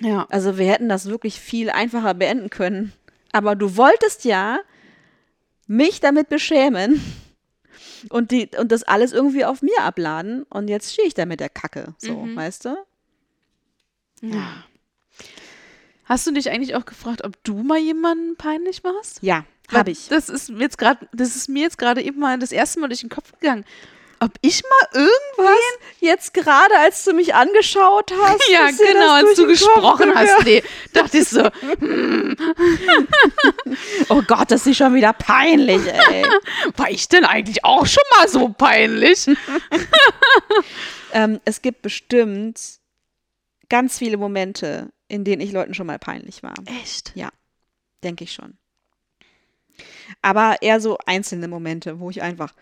[0.00, 0.26] Ja.
[0.30, 2.92] Also wir hätten das wirklich viel einfacher beenden können.
[3.32, 4.58] Aber du wolltest ja
[5.66, 7.02] mich damit beschämen
[8.10, 10.44] und, die, und das alles irgendwie auf mir abladen.
[10.44, 11.94] Und jetzt stehe ich da mit der Kacke.
[11.98, 12.36] So, Mhm.
[12.36, 12.76] weißt du?
[14.22, 14.64] ja.
[16.04, 19.18] Hast du dich eigentlich auch gefragt, ob du mal jemanden peinlich warst?
[19.22, 20.06] Ja, habe ich.
[20.08, 22.86] Das ist mir jetzt gerade, das ist mir jetzt gerade eben mal das erste Mal
[22.86, 23.64] durch den Kopf gegangen.
[24.20, 25.58] Ob ich mal irgendwas
[26.06, 28.48] Jetzt gerade, als du mich angeschaut hast.
[28.48, 30.62] Ja, genau, als du gesprochen hast, nee,
[30.92, 31.40] dachte ich so,
[34.08, 36.24] Oh Gott, das ist schon wieder peinlich, ey.
[36.76, 39.26] war ich denn eigentlich auch schon mal so peinlich?
[41.12, 42.60] ähm, es gibt bestimmt
[43.68, 46.54] ganz viele Momente, in denen ich Leuten schon mal peinlich war.
[46.82, 47.16] Echt?
[48.04, 48.56] Denke ich schon.
[50.22, 52.54] Aber eher so einzelne Momente, wo ich einfach,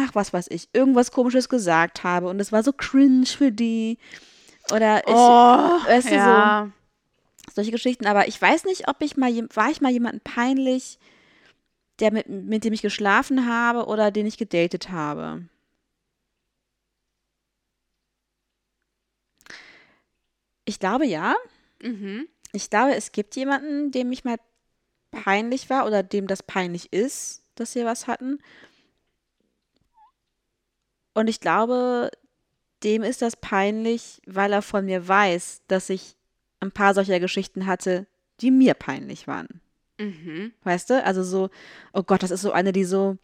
[0.00, 3.98] ach, was weiß ich, irgendwas Komisches gesagt habe und es war so cringe für die.
[4.72, 6.70] Oder ich, oh, weißt du, so- ja.
[7.54, 8.06] solche Geschichten.
[8.06, 10.98] Aber ich weiß nicht, ob ich mal, war ich mal jemanden peinlich,
[11.98, 15.42] der mit, mit dem ich geschlafen habe oder den ich gedatet habe.
[20.64, 21.34] Ich glaube ja.
[21.82, 22.28] Mhm.
[22.52, 24.36] Ich glaube, es gibt jemanden, dem ich mal
[25.10, 28.38] peinlich war oder dem das peinlich ist, dass wir was hatten.
[31.14, 32.10] Und ich glaube,
[32.82, 36.16] dem ist das peinlich, weil er von mir weiß, dass ich
[36.60, 38.06] ein paar solcher Geschichten hatte,
[38.40, 39.60] die mir peinlich waren.
[39.98, 40.52] Mhm.
[40.62, 41.04] Weißt du?
[41.04, 41.50] Also so,
[41.92, 43.18] oh Gott, das ist so eine, die so,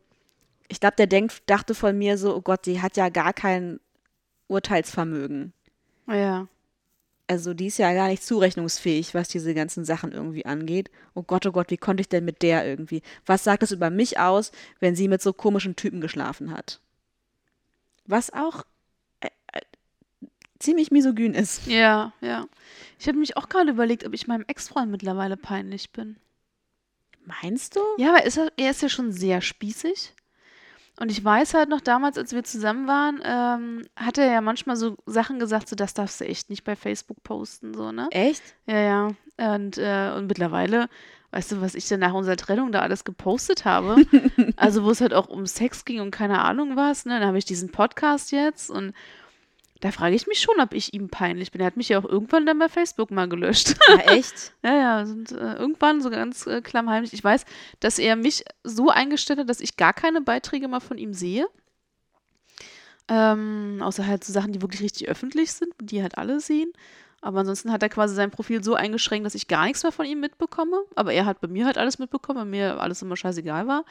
[0.68, 3.80] ich glaube, der denkt, dachte von mir so, oh Gott, die hat ja gar kein
[4.48, 5.52] Urteilsvermögen.
[6.06, 6.48] Ja.
[7.28, 10.90] Also die ist ja gar nicht zurechnungsfähig, was diese ganzen Sachen irgendwie angeht.
[11.14, 13.02] Oh Gott, oh Gott, wie konnte ich denn mit der irgendwie?
[13.24, 16.80] Was sagt das über mich aus, wenn sie mit so komischen Typen geschlafen hat?
[18.06, 18.64] Was auch
[19.20, 19.60] äh, äh,
[20.58, 21.66] ziemlich misogyn ist.
[21.66, 22.46] Ja, ja.
[22.98, 26.16] Ich habe mich auch gerade überlegt, ob ich meinem Ex-Freund mittlerweile peinlich bin.
[27.24, 27.80] Meinst du?
[27.98, 30.14] Ja, aber ist er, er ist ja schon sehr spießig.
[30.98, 34.76] Und ich weiß halt noch damals, als wir zusammen waren, ähm, hat er ja manchmal
[34.76, 38.08] so Sachen gesagt, so das darfst du echt nicht bei Facebook posten, so, ne?
[38.12, 38.42] Echt?
[38.66, 39.54] Ja, ja.
[39.54, 40.88] Und, äh, und mittlerweile,
[41.30, 43.96] weißt du, was ich denn nach unserer Trennung da alles gepostet habe?
[44.56, 47.18] also, wo es halt auch um Sex ging und keine Ahnung was, ne?
[47.18, 48.94] Dann habe ich diesen Podcast jetzt und
[49.80, 51.60] da frage ich mich schon, ob ich ihm peinlich bin.
[51.60, 53.76] Er hat mich ja auch irgendwann dann bei Facebook mal gelöscht.
[53.88, 54.54] Ja, echt?
[54.64, 57.12] Ja, ja, sind äh, irgendwann so ganz äh, klammheimlich.
[57.12, 57.44] Ich weiß,
[57.80, 61.46] dass er mich so eingestellt hat, dass ich gar keine Beiträge mal von ihm sehe.
[63.08, 66.72] Ähm, außer halt so Sachen, die wirklich richtig öffentlich sind, die halt alle sehen.
[67.26, 70.06] Aber ansonsten hat er quasi sein Profil so eingeschränkt, dass ich gar nichts mehr von
[70.06, 70.84] ihm mitbekomme.
[70.94, 73.84] Aber er hat bei mir halt alles mitbekommen, weil mir alles immer scheißegal war.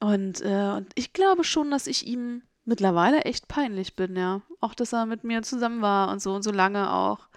[0.00, 4.40] Und, äh, und ich glaube schon, dass ich ihm mittlerweile echt peinlich bin, ja.
[4.62, 7.28] Auch, dass er mit mir zusammen war und so und so lange auch.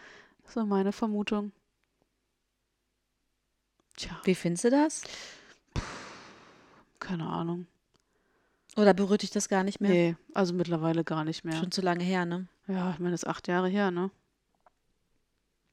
[0.45, 1.51] Das war meine Vermutung.
[3.97, 5.03] Tja, Wie findest du das?
[7.01, 7.67] keine Ahnung.
[8.77, 9.91] Oder berührt dich das gar nicht mehr?
[9.91, 11.57] Nee, also mittlerweile gar nicht mehr.
[11.57, 12.47] Schon zu lange her, ne?
[12.67, 14.09] Ja, ich meine, das ist acht Jahre her, ne?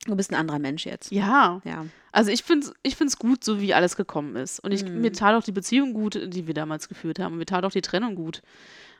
[0.06, 1.10] Du bist ein anderer Mensch jetzt.
[1.10, 1.84] Ja, Ja.
[2.12, 4.60] also ich finde es ich find's gut, so wie alles gekommen ist.
[4.60, 5.00] Und ich, Mhm.
[5.00, 7.32] mir tat auch die Beziehung gut, die wir damals geführt haben.
[7.32, 8.42] Und mir tat auch die Trennung gut.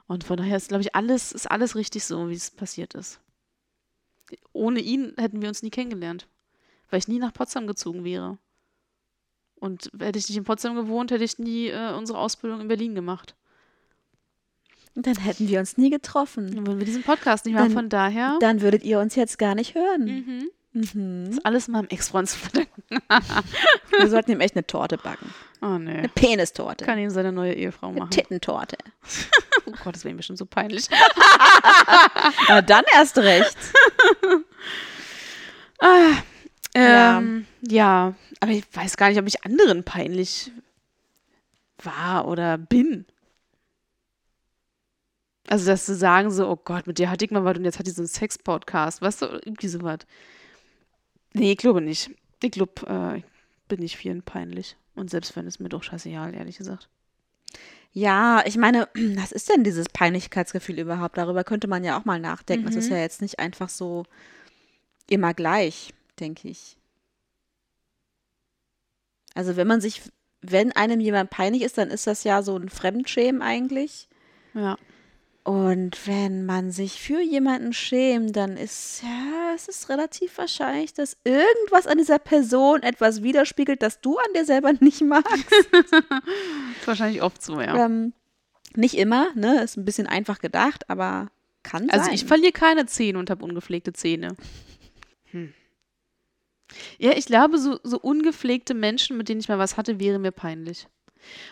[0.06, 3.20] Und von daher ist, glaube ich, alles, ist alles richtig so, wie es passiert ist.
[4.52, 6.26] Ohne ihn hätten wir uns nie kennengelernt.
[6.90, 8.38] Weil ich nie nach Potsdam gezogen wäre.
[9.56, 12.94] Und hätte ich nicht in Potsdam gewohnt, hätte ich nie äh, unsere Ausbildung in Berlin
[12.94, 13.34] gemacht.
[14.94, 16.54] Und dann hätten wir uns nie getroffen.
[16.54, 17.70] Dann würden wir diesen Podcast nicht machen.
[17.72, 20.04] Von daher Dann würdet ihr uns jetzt gar nicht hören.
[20.04, 21.30] mhm, Mhm.
[21.30, 22.82] ist alles meinem Ex-Freund zu verdanken.
[23.90, 25.32] Wir sollten ihm echt eine Torte backen.
[25.60, 25.90] Oh nee.
[25.98, 26.84] Eine Penistorte.
[26.84, 28.10] Kann ihm seine neue Ehefrau Eine machen.
[28.10, 28.76] Tittentorte.
[29.66, 30.88] Oh Gott, das wäre ihm bestimmt so peinlich.
[32.48, 33.56] Na, dann erst recht.
[35.80, 36.10] Ah,
[36.74, 38.14] ähm, ja.
[38.40, 40.50] aber ich weiß gar nicht, ob ich anderen peinlich
[41.84, 43.06] war oder bin.
[45.46, 47.78] Also, dass sie sagen so, oh Gott, mit dir hatte ich mal was und jetzt
[47.78, 49.98] hat die so einen Sex-Podcast, weißt du, irgendwie sowas.
[51.34, 52.10] Nee, ich glaube nicht.
[52.42, 53.24] Ich glaube, äh, ich
[53.68, 54.76] bin nicht vielen peinlich.
[54.94, 56.88] Und selbst wenn es mir doch scheißegal, ehrlich gesagt.
[57.92, 61.18] Ja, ich meine, was ist denn dieses Peinlichkeitsgefühl überhaupt?
[61.18, 62.68] Darüber könnte man ja auch mal nachdenken.
[62.68, 62.96] Es ist Mhm.
[62.96, 64.04] ja jetzt nicht einfach so
[65.08, 66.76] immer gleich, denke ich.
[69.34, 70.02] Also wenn man sich,
[70.40, 74.08] wenn einem jemand peinlich ist, dann ist das ja so ein Fremdschämen eigentlich.
[74.54, 74.76] Ja.
[75.48, 81.16] Und wenn man sich für jemanden schämt, dann ist ja, es ist relativ wahrscheinlich, dass
[81.24, 85.50] irgendwas an dieser Person etwas widerspiegelt, das du an dir selber nicht magst.
[85.50, 85.90] Ist
[86.86, 87.86] wahrscheinlich oft so, ja.
[87.86, 88.12] Ähm,
[88.74, 89.62] Nicht immer, ne?
[89.62, 91.28] Ist ein bisschen einfach gedacht, aber
[91.62, 92.14] kann Also sein.
[92.14, 94.36] ich verliere keine Zähne und habe ungepflegte Zähne.
[95.30, 95.54] Hm.
[96.98, 100.30] Ja, ich glaube, so, so ungepflegte Menschen, mit denen ich mal was hatte, wäre mir
[100.32, 100.88] peinlich.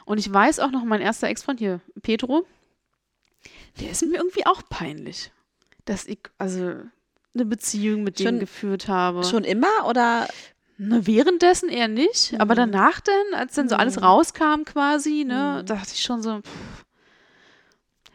[0.04, 2.46] Und ich weiß auch noch, mein erster Ex-Freund hier, Petro,
[3.80, 5.30] der ist mir irgendwie auch peinlich.
[5.84, 6.74] Dass ich, also,
[7.34, 9.24] eine Beziehung mit dem Schon- geführt habe.
[9.24, 10.26] Schon immer oder
[10.78, 12.58] Ne, währenddessen eher nicht, aber Mhm.
[12.72, 14.02] danach dann, als dann so alles Mhm.
[14.04, 15.66] rauskam quasi, ne, Mhm.
[15.66, 16.84] dachte ich schon so, pff.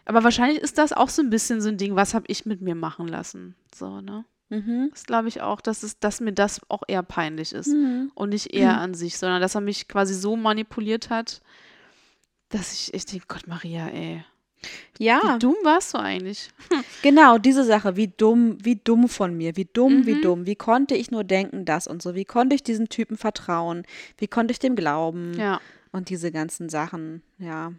[0.06, 2.62] Aber wahrscheinlich ist das auch so ein bisschen so ein Ding, was habe ich mit
[2.62, 3.56] mir machen lassen?
[3.74, 4.26] So, ne?
[4.50, 4.90] Mhm.
[4.92, 7.68] Das glaube ich auch, dass, es, dass mir das auch eher peinlich ist.
[7.68, 8.12] Mhm.
[8.14, 11.42] Und nicht er an sich, sondern dass er mich quasi so manipuliert hat,
[12.50, 14.24] dass ich echt denke, Gott Maria, ey.
[15.00, 16.50] Ja, Wie dumm warst du eigentlich?
[17.02, 20.22] genau, diese Sache, wie dumm, wie dumm von mir, wie dumm, wie Mhm.
[20.22, 23.84] dumm, wie konnte ich nur denken, das und so, wie konnte ich diesem Typen vertrauen,
[24.18, 25.60] wie konnte ich dem glauben Ja.
[25.92, 27.74] und diese ganzen Sachen, ja.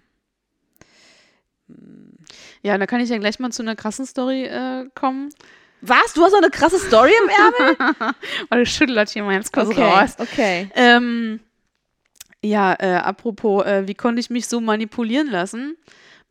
[2.62, 5.30] Ja, da kann ich ja gleich mal zu einer krassen Story äh, kommen.
[5.80, 6.12] Was?
[6.14, 8.14] Du hast so eine krasse Story im Ärmel?
[8.50, 10.14] Oder schüttelt hier mal ganz kurz okay, raus.
[10.18, 10.70] okay.
[10.74, 11.40] Ähm,
[12.42, 15.76] ja, äh, apropos, äh, wie konnte ich mich so manipulieren lassen?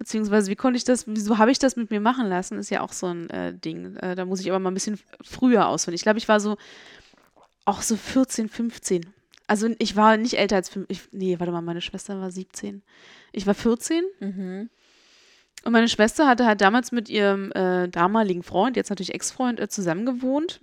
[0.02, 2.58] Beziehungsweise, wie konnte ich das, wieso habe ich das mit mir machen lassen?
[2.58, 3.97] Ist ja auch so ein äh, Ding.
[3.97, 5.93] Äh, da muss ich aber mal ein bisschen früher ausfinden.
[5.93, 6.58] Ich glaube, ich war so,
[7.66, 9.06] auch so 14, 15.
[9.45, 12.82] Also ich war nicht älter als fünf, ich, nee, warte mal, meine Schwester war 17.
[13.32, 14.72] Ich war 14 Mhm.
[15.66, 19.70] und meine Schwester hatte halt damals mit ihrem äh, damaligen Freund, jetzt natürlich Ex-Freund, äh,
[19.70, 20.62] zusammengewohnt.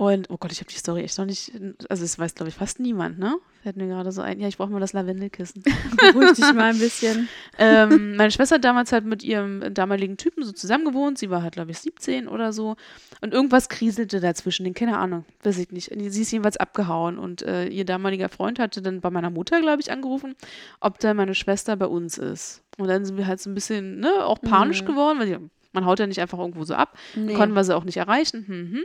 [0.00, 1.50] Und, oh Gott, ich habe die Story echt noch nicht,
[1.88, 3.34] also es weiß, glaube ich, fast niemand, ne?
[3.64, 4.38] Fällt mir gerade so ein.
[4.38, 5.64] Ja, ich brauche mal das Lavendelkissen.
[5.96, 7.28] Beruhig dich mal ein bisschen.
[7.58, 11.18] ähm, meine Schwester hat damals halt mit ihrem damaligen Typen so zusammengewohnt.
[11.18, 12.76] Sie war halt, glaube ich, 17 oder so.
[13.22, 15.90] Und irgendwas kriselte dazwischen, den keine Ahnung, weiß ich nicht.
[15.92, 17.18] Sie ist jedenfalls abgehauen.
[17.18, 20.36] Und äh, ihr damaliger Freund hatte dann bei meiner Mutter, glaube ich, angerufen,
[20.78, 22.62] ob da meine Schwester bei uns ist.
[22.78, 24.86] Und dann sind wir halt so ein bisschen, ne, auch panisch Mhm.
[24.86, 25.36] geworden, weil die,
[25.72, 26.96] man haut ja nicht einfach irgendwo so ab.
[27.16, 27.34] Nee.
[27.34, 28.44] Konnten wir sie auch nicht erreichen.
[28.46, 28.84] Hm, hm.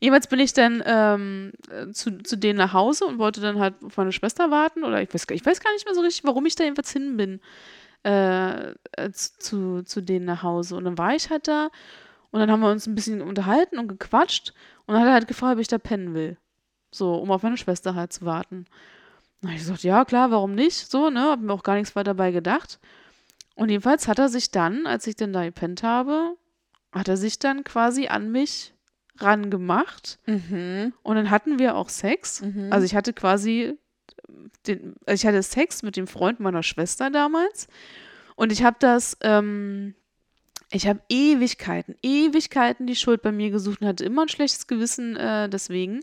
[0.00, 3.74] Jeweils bin ich dann ähm, äh, zu, zu denen nach Hause und wollte dann halt
[3.84, 4.84] auf meine Schwester warten.
[4.84, 6.92] Oder ich weiß, gar- ich weiß gar nicht mehr so richtig, warum ich da jedenfalls
[6.92, 7.40] hin bin.
[8.04, 10.76] Äh, äh, zu, zu denen nach Hause.
[10.76, 11.70] Und dann war ich halt da
[12.30, 14.52] und dann haben wir uns ein bisschen unterhalten und gequatscht.
[14.84, 16.36] Und dann hat er halt gefragt, ob ich da pennen will.
[16.90, 18.66] So, um auf meine Schwester halt zu warten.
[19.40, 20.90] Dann habe ich gesagt, ja, klar, warum nicht?
[20.90, 21.22] So, ne?
[21.30, 22.78] Hab mir auch gar nichts weiter dabei gedacht.
[23.54, 26.36] Und jedenfalls hat er sich dann, als ich dann da gepennt habe,
[26.92, 28.73] hat er sich dann quasi an mich
[29.18, 30.18] rangemacht.
[30.26, 30.92] Mhm.
[31.02, 32.42] Und dann hatten wir auch Sex.
[32.42, 32.72] Mhm.
[32.72, 33.78] Also ich hatte quasi
[34.66, 37.68] den, also ich hatte Sex mit dem Freund meiner Schwester damals.
[38.36, 39.94] Und ich habe das, ähm,
[40.70, 45.16] ich habe Ewigkeiten, Ewigkeiten die Schuld bei mir gesucht und hatte immer ein schlechtes Gewissen
[45.16, 46.00] äh, deswegen.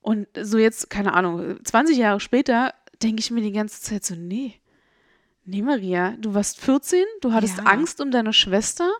[0.00, 4.14] Und so jetzt, keine Ahnung, 20 Jahre später denke ich mir die ganze Zeit so,
[4.14, 4.54] nee,
[5.44, 7.64] nee Maria, du warst 14, du hattest Ja.
[7.64, 8.90] Angst um deine Schwester,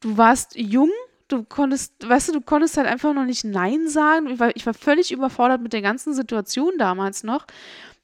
[0.00, 0.90] du warst jung,
[1.32, 4.28] du konntest, weißt du, du konntest halt einfach noch nicht Nein sagen.
[4.28, 7.46] Ich war, ich war völlig überfordert mit der ganzen Situation damals noch.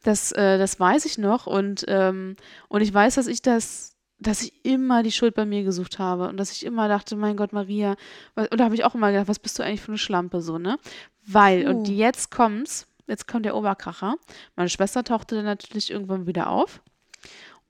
[0.02, 1.46] Das, äh, das weiß ich noch.
[1.46, 2.36] Und, ähm,
[2.68, 6.28] und ich weiß, dass ich das, dass ich immer die Schuld bei mir gesucht habe
[6.28, 7.96] und dass ich immer dachte, mein Gott, Maria,
[8.34, 10.40] wa- und da habe ich auch immer gedacht, was bist du eigentlich für eine Schlampe,
[10.40, 10.78] so, ne?
[11.26, 11.70] Weil, Puh.
[11.70, 14.16] und jetzt kommt's, jetzt kommt der Oberkracher.
[14.56, 16.80] Meine Schwester tauchte dann natürlich irgendwann wieder auf.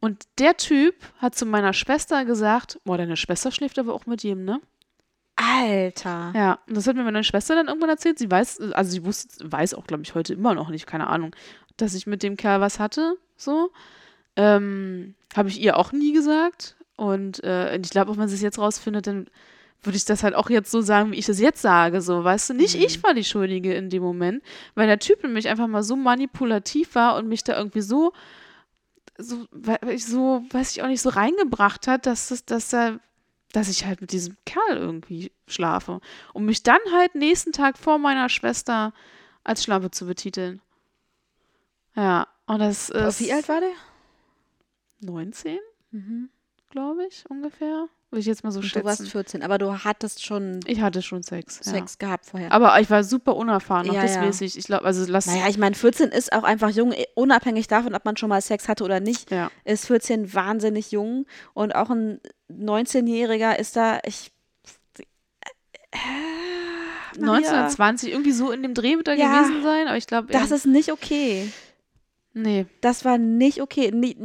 [0.01, 4.23] Und der Typ hat zu meiner Schwester gesagt, boah, deine Schwester schläft aber auch mit
[4.23, 4.61] jedem, ne?
[5.41, 6.33] Alter.
[6.35, 8.19] Ja, und das hat mir meine Schwester dann irgendwann erzählt.
[8.19, 11.35] Sie weiß, also sie wusste, weiß auch, glaube ich, heute immer noch nicht, keine Ahnung,
[11.77, 13.71] dass ich mit dem Kerl was hatte, so.
[14.35, 16.77] Ähm, Habe ich ihr auch nie gesagt.
[16.97, 19.29] Und äh, ich glaube, auch wenn sie es jetzt rausfindet, dann
[19.85, 22.51] würde ich das halt auch jetzt so sagen, wie ich das jetzt sage, so, weißt
[22.51, 22.55] du?
[22.55, 24.43] Nicht ich war die Schuldige in dem Moment,
[24.75, 28.13] weil der Typ nämlich einfach mal so manipulativ war und mich da irgendwie so,
[29.19, 29.47] so,
[29.97, 32.99] so, weiß ich auch nicht, so reingebracht hat, dass es, dass er
[33.53, 36.01] dass ich halt mit diesem Kerl irgendwie schlafe.
[36.35, 38.93] Um mich dann halt nächsten Tag vor meiner Schwester
[39.45, 40.61] als Schlampe zu betiteln.
[41.95, 43.21] Ja, und das ist.
[43.21, 43.73] Wie alt war der?
[45.01, 45.59] 19,
[45.91, 46.29] Mhm.
[46.71, 47.89] glaube ich, ungefähr.
[48.11, 49.11] Würde ich jetzt mal so Und du warst schätzen.
[49.11, 51.57] 14, aber du hattest schon Ich hatte schon Sex.
[51.63, 52.49] Sex gehabt vorher.
[52.49, 52.55] Ja.
[52.55, 54.23] Aber ich war super unerfahren, noch Ja, das ja.
[54.23, 54.57] weiß ich.
[54.57, 55.27] Ich glaube, also lass.
[55.27, 58.41] Naja, ich meine, 14 ist auch einfach jung, eh, unabhängig davon, ob man schon mal
[58.41, 59.51] Sex hatte oder nicht, Ja.
[59.65, 61.27] ist 14 wahnsinnig jung.
[61.53, 62.19] Und auch ein
[62.51, 64.31] 19-Jähriger ist da, ich.
[65.91, 65.99] Äh,
[67.19, 70.29] Maria, 1920, irgendwie so in dem Dreh wird er Ja, gewesen sein, aber ich glaube.
[70.33, 71.51] Das ist nicht okay.
[72.35, 72.67] Nee.
[72.83, 73.91] Das war nicht okay.
[73.91, 74.17] Nie-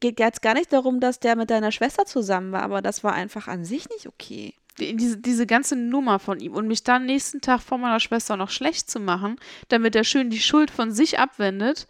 [0.00, 3.12] Geht jetzt gar nicht darum, dass der mit deiner Schwester zusammen war, aber das war
[3.12, 4.54] einfach an sich nicht okay.
[4.78, 8.38] die- diese, diese ganze Nummer von ihm und mich dann nächsten Tag vor meiner Schwester
[8.38, 9.36] noch schlecht zu machen,
[9.68, 11.86] damit er schön die Schuld von sich abwendet,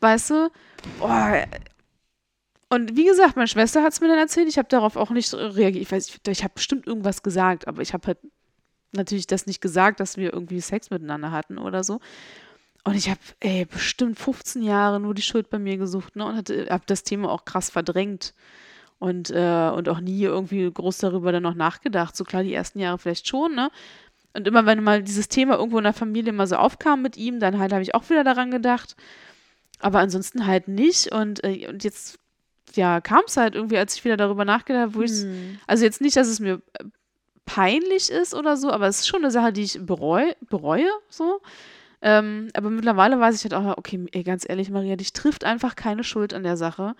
[0.00, 0.50] weißt du,
[0.98, 1.44] boah,
[2.74, 4.48] Und wie gesagt, meine Schwester hat es mir dann erzählt.
[4.48, 5.82] Ich habe darauf auch nicht reagiert.
[5.82, 8.18] Ich weiß, ich, ich habe bestimmt irgendwas gesagt, aber ich habe halt
[8.92, 12.00] natürlich das nicht gesagt, dass wir irgendwie Sex miteinander hatten oder so.
[12.84, 16.26] Und ich habe, bestimmt 15 Jahre nur die Schuld bei mir gesucht, ne?
[16.26, 18.34] Und habe das Thema auch krass verdrängt.
[18.98, 22.16] Und, äh, und auch nie irgendwie groß darüber dann noch nachgedacht.
[22.16, 23.70] So klar, die ersten Jahre vielleicht schon, ne?
[24.34, 27.38] Und immer, wenn mal dieses Thema irgendwo in der Familie mal so aufkam mit ihm,
[27.40, 28.96] dann halt habe ich auch wieder daran gedacht.
[29.78, 31.12] Aber ansonsten halt nicht.
[31.12, 32.18] Und, äh, und jetzt,
[32.76, 35.58] ja, kam es halt irgendwie, als ich wieder darüber nachgedacht habe, wo ich Hm.
[35.66, 36.84] also jetzt nicht, dass es mir äh,
[37.46, 41.40] peinlich ist oder so, aber es ist schon eine Sache, die ich bereu, bereue, so.
[42.02, 45.74] Ähm, aber mittlerweile weiß ich halt auch, okay, ey, ganz ehrlich, Maria, dich trifft einfach
[45.74, 46.94] keine Schuld an der Sache.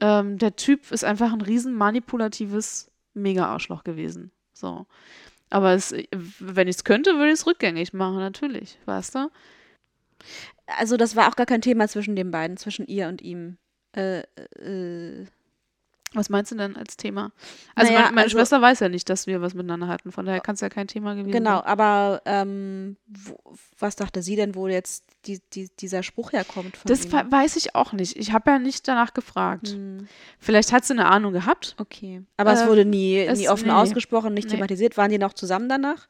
[0.00, 4.32] Ähm, der Typ ist einfach ein riesen manipulatives Mega-Arschloch gewesen.
[4.52, 4.86] So.
[5.50, 5.94] Aber es,
[6.40, 9.30] wenn ich es könnte, würde ich es rückgängig machen, natürlich, weißt du?
[10.66, 13.58] Also das war auch gar kein Thema zwischen den beiden, zwischen ihr und ihm.
[13.94, 15.26] Äh, äh,
[16.14, 17.32] Was meinst du denn als Thema?
[17.74, 20.26] Also Naja, meine, meine also- Schwester weiß ja nicht, dass wir was miteinander hatten, von
[20.26, 21.64] daher kann es ja kein Thema gewesen genau, sein.
[21.66, 23.38] aber ähm, wo,
[23.78, 27.12] was dachte sie denn, wo jetzt die, die, dieser Spruch herkommt von Das ihm?
[27.12, 28.16] we- weiß ich auch nicht.
[28.18, 29.68] Ich habe ja nicht danach gefragt.
[29.68, 30.06] Hm,
[30.38, 31.74] Vielleicht hat sie eine Ahnung gehabt.
[31.78, 32.22] okay.
[32.36, 33.72] Aber es Äh, wurde nie, es- nie offen nee.
[33.74, 34.56] ausgesprochen, nicht Nee.
[34.56, 34.98] thematisiert.
[34.98, 36.08] Waren die noch zusammen danach?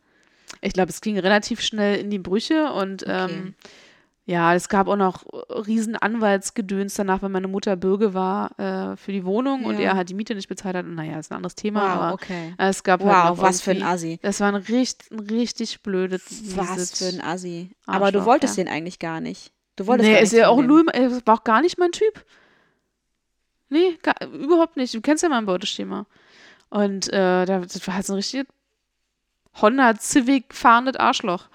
[0.62, 3.26] Ich glaube, es ging relativ schnell in die Brüche und Okay.
[3.30, 3.55] ähm,
[4.25, 5.25] ja, es gab auch noch
[5.66, 9.81] riesen Anwaltsgedöns danach, wenn meine Mutter Bürger war äh, für die Wohnung und Ja.
[9.91, 10.85] er halt die Miete nicht bezahlt hat.
[10.87, 12.55] Und naja, ist ein anderes Thema, wow, aber okay.
[12.59, 14.20] äh, es gab halt Wow, noch was für ein Assi.
[14.23, 16.20] Das war ein richtig, ein richtig blöde
[16.55, 17.70] Was für ein Assi.
[17.87, 18.64] Aber Arschloch, du wolltest ja.
[18.64, 19.53] den eigentlich gar nicht.
[19.77, 22.25] Du wolltest Nee, gar ist ja auch null, er war auch gar nicht mein Typ.
[23.70, 24.95] Nee, gar, überhaupt nicht.
[24.95, 26.07] Du kennst ja mein Beuteschema.
[26.70, 28.47] Und äh, da- das war halt so ein richtig
[29.61, 31.47] Honda Civic fahrendes Arschloch.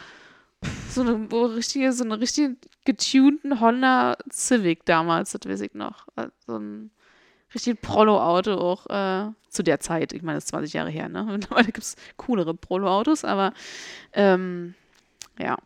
[0.90, 6.08] So eine richtige, so eine richtig getunten Honda Civic damals, das weiß ich noch.
[6.16, 6.92] Äh, So ein
[7.54, 10.14] richtig Prollo-Auto auch äh, zu der Zeit.
[10.14, 11.24] Ich meine, das ist 20 Jahre her, ne?
[11.30, 13.54] Mittlerweile gibt es coolere Prollo-Autos, aber
[14.14, 14.74] ähm,
[15.40, 15.58] ja.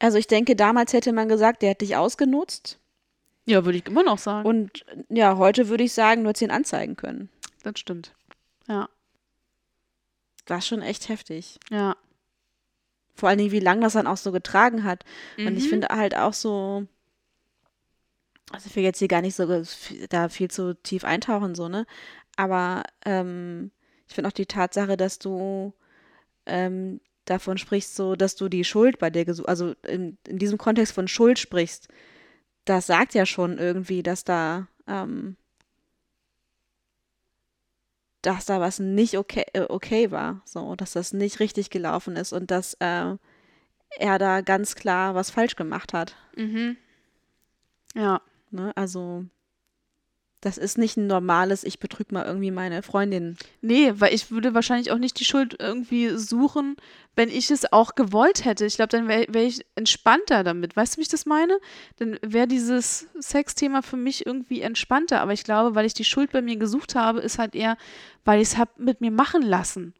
[0.00, 2.78] Also ich denke, damals hätte man gesagt, der hat dich ausgenutzt.
[3.46, 4.48] Ja, würde ich immer noch sagen.
[4.48, 7.28] Und ja, heute würde ich sagen, du hättest ihn anzeigen können.
[7.62, 8.12] das stimmt.
[8.66, 8.88] Ja,
[10.46, 11.58] Das ist schon echt heftig.
[11.70, 11.96] ja.
[13.20, 15.04] Vor allen Dingen, wie lange das dann auch so getragen hat.
[15.44, 15.68] Und ich Mhm.
[15.68, 16.86] finde halt auch so,
[18.50, 19.62] also ich will jetzt hier gar nicht so
[20.08, 21.86] da viel zu tief eintauchen, so, ne?
[22.36, 23.70] Aber ähm,
[24.08, 25.72] ich finde auch die Tatsache, dass du
[26.46, 30.58] ähm, davon sprichst, so, dass du die Schuld bei dir gesucht, also in, in diesem
[30.58, 31.88] Kontext von Schuld sprichst,
[32.64, 35.36] das sagt ja schon irgendwie, dass da, ähm,
[38.22, 42.32] dass da was nicht okay, äh, okay war, so, dass das nicht richtig gelaufen ist
[42.32, 43.16] und dass äh,
[43.98, 46.16] er da ganz klar was falsch gemacht hat.
[46.36, 46.76] Mhm.
[47.94, 48.20] Ja.
[48.50, 48.72] Ne?
[48.76, 49.24] Also,
[50.40, 53.36] das ist nicht ein normales, ich betrüge mal irgendwie meine Freundin.
[53.60, 56.76] Nee, weil ich würde wahrscheinlich auch nicht die Schuld irgendwie suchen,
[57.14, 58.64] wenn ich es auch gewollt hätte.
[58.64, 60.76] Ich glaube, dann wäre wär ich entspannter damit.
[60.76, 61.58] Weißt du, wie ich das meine?
[61.98, 65.20] Dann wäre dieses Sexthema für mich irgendwie entspannter.
[65.20, 67.76] Aber ich glaube, weil ich die Schuld bei mir gesucht habe, ist halt eher,
[68.24, 69.92] weil ich es habe mit mir machen lassen.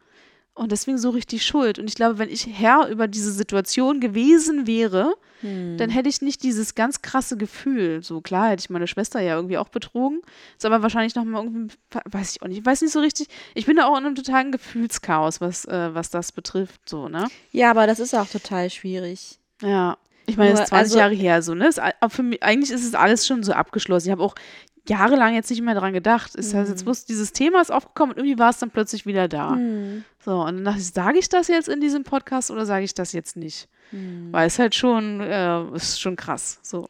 [0.55, 1.79] Und deswegen suche ich die Schuld.
[1.79, 6.43] Und ich glaube, wenn ich Herr über diese Situation gewesen wäre, dann hätte ich nicht
[6.43, 8.03] dieses ganz krasse Gefühl.
[8.03, 10.21] So klar hätte ich meine Schwester ja irgendwie auch betrogen.
[10.57, 11.75] Ist aber wahrscheinlich nochmal irgendwie,
[12.11, 13.29] weiß ich auch nicht, ich weiß nicht so richtig.
[13.55, 17.29] Ich bin da auch in einem totalen Gefühlschaos, was, äh, was das betrifft, so, ne?
[17.53, 19.39] Ja, aber das ist auch total schwierig.
[19.63, 19.97] Ja.
[20.27, 21.71] Ich meine, es ist 20 also- Jahre her, so, ne?
[22.01, 24.09] A- für mich, eigentlich ist es alles schon so abgeschlossen.
[24.09, 24.35] Ich habe auch
[24.91, 26.35] jahrelang jetzt nicht mehr dran gedacht.
[26.35, 29.29] Es heißt, jetzt muss dieses Thema ist aufgekommen und irgendwie war es dann plötzlich wieder
[29.29, 29.57] da.
[30.25, 32.93] So, und dann dachte ich, sage ich das jetzt in diesem Podcast oder sage ich
[32.95, 33.69] das jetzt nicht?
[34.31, 36.61] Weil es halt schon, äh, ist schon krass.
[36.63, 36.87] So.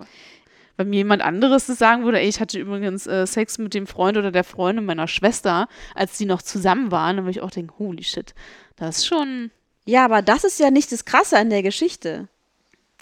[0.77, 3.87] Wenn mir jemand anderes das sagen würde, ey, ich hatte übrigens äh, Sex mit dem
[3.87, 7.51] Freund oder der Freundin meiner Schwester, als die noch zusammen waren, dann würde ich auch
[7.51, 8.35] denken, holy shit,
[8.77, 9.51] das ist schon,
[9.85, 12.29] Ja, aber das ist ja nicht das Krasse an der Geschichte.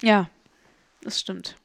[0.01, 0.29] ja,
[1.01, 1.55] das stimmt.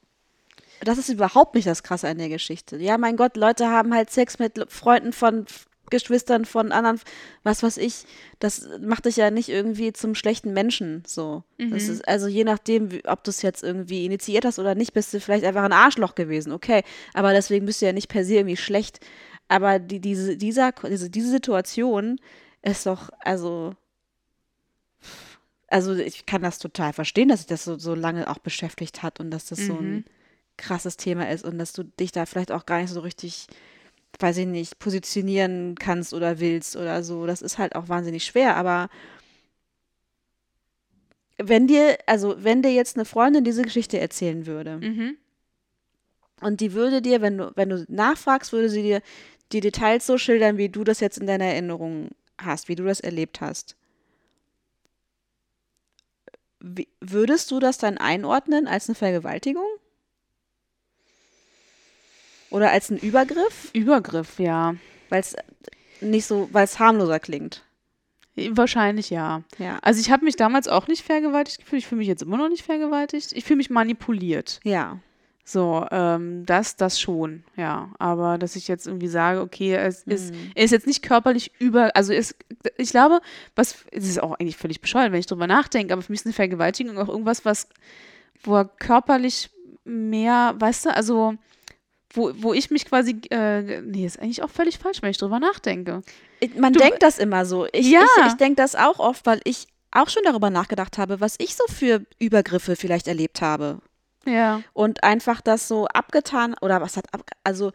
[0.81, 2.77] Das ist überhaupt nicht das Krasse an der Geschichte.
[2.77, 5.47] Ja, mein Gott, Leute haben halt Sex mit Freunden von
[5.91, 7.01] Geschwistern von anderen,
[7.43, 8.05] was weiß ich.
[8.39, 11.03] Das macht dich ja nicht irgendwie zum schlechten Menschen.
[11.07, 11.45] So.
[11.59, 14.95] Das ist also je nachdem, wie, ob du es jetzt irgendwie initiiert hast oder nicht,
[14.95, 16.53] bist du vielleicht einfach ein Arschloch gewesen.
[16.53, 19.01] Okay, aber deswegen bist du ja nicht per se irgendwie schlecht.
[19.49, 22.19] Aber die, diese, dieser, diese, diese Situation
[22.63, 23.75] ist doch, also
[25.69, 29.19] also ich kann das total verstehen, dass sich das so, so lange auch beschäftigt hat
[29.19, 30.05] und dass das so ein
[30.57, 33.47] krasses Thema ist und dass du dich da vielleicht auch gar nicht so richtig,
[34.19, 37.27] weiß ich nicht, positionieren kannst oder willst oder so.
[37.27, 38.89] Das ist halt auch wahnsinnig schwer, aber
[41.39, 45.17] wenn dir, also wenn dir jetzt eine Freundin diese Geschichte erzählen würde Mhm.
[46.41, 49.03] und die würde dir, wenn du, wenn du nachfragst, würde sie dir
[49.53, 53.01] die Details so schildern, wie du das jetzt in deiner Erinnerung hast, wie du das
[53.01, 53.77] erlebt hast.
[56.61, 59.67] Wie, würdest du das dann einordnen als eine Vergewaltigung?
[62.55, 63.71] Oder als einen Übergriff?
[63.73, 64.77] Übergriff, ja.
[65.09, 65.35] Weil es
[66.01, 67.65] nicht so, weil es harmloser klingt.
[68.37, 69.43] Wahrscheinlich ja.
[69.59, 69.79] Ja.
[69.83, 71.83] Also ich habe mich damals auch nicht vergewaltigt gefühlt.
[71.83, 73.33] Ich fühle mich jetzt immer noch nicht vergewaltigt.
[73.33, 74.61] Ich fühle mich manipuliert.
[74.63, 74.99] Ja.
[75.45, 77.91] So, ähm, das, das schon, ja.
[77.99, 80.53] Aber dass ich jetzt irgendwie sage, okay, es ist, Mhm.
[80.55, 82.37] er ist jetzt nicht körperlich über, also ist,
[82.79, 83.21] ich glaube,
[83.57, 86.27] was, es ist auch eigentlich völlig bescheuert, wenn ich drüber nachdenke, aber für mich ist
[86.27, 87.69] eine Vergewaltigung auch irgendwas, was,
[88.45, 89.51] wo er körperlich
[89.85, 91.35] mehr, weißt du, also,
[92.15, 95.39] wo, wo ich mich quasi, äh, nee, ist eigentlich auch völlig falsch, wenn ich drüber
[95.41, 96.03] nachdenke.
[96.57, 97.67] Man Du- denkt das immer so.
[97.73, 98.05] Ich, Ja.
[98.21, 101.55] ich, ich denke das auch oft, weil ich auch schon darüber nachgedacht habe, was ich
[101.55, 103.79] so für Übergriffe vielleicht erlebt habe.
[104.27, 104.63] Ja.
[104.73, 107.73] Und einfach das so abgetan, oder was hat ab, also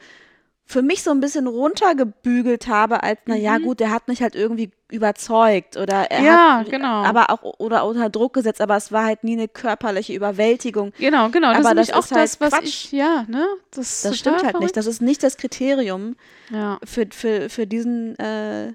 [0.72, 4.36] für mich so ein bisschen runtergebügelt habe, als, na ja, gut, der hat mich halt
[4.36, 6.26] irgendwie überzeugt oder er Mhm.
[6.28, 7.04] Ja, hat genau.
[7.04, 10.94] aber auch oder unter Druck gesetzt, aber es war halt nie eine körperliche Überwältigung.
[11.00, 11.54] Genau, genau.
[11.54, 12.64] Das Aber ist das auch ist halt das, was Quatsch.
[12.66, 13.48] ich, ja, ne?
[13.72, 14.62] Das, Das stimmt halt verrückt.
[14.62, 14.78] nicht.
[14.78, 16.16] Das ist nicht das Kriterium
[16.52, 16.78] ja.
[16.84, 18.74] für, für, für diesen äh,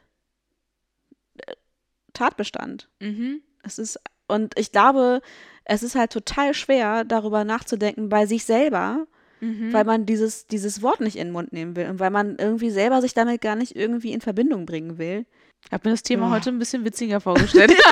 [2.12, 2.88] Tatbestand.
[3.00, 3.40] Mhm.
[3.62, 5.20] Es ist, und ich glaube,
[5.64, 9.06] es ist halt total schwer, darüber nachzudenken bei sich selber,
[9.44, 9.72] Mhm.
[9.72, 12.70] weil man dieses, dieses Wort nicht in den Mund nehmen will und weil man irgendwie
[12.70, 15.26] selber sich damit gar nicht irgendwie in Verbindung bringen will.
[15.66, 16.32] Ich habe mir das Thema Ja.
[16.32, 17.72] heute ein bisschen witziger vorgestellt.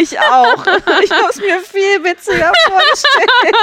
[0.00, 0.64] Ich auch.
[1.02, 3.56] Ich habe es mir viel witziger vorgestellt.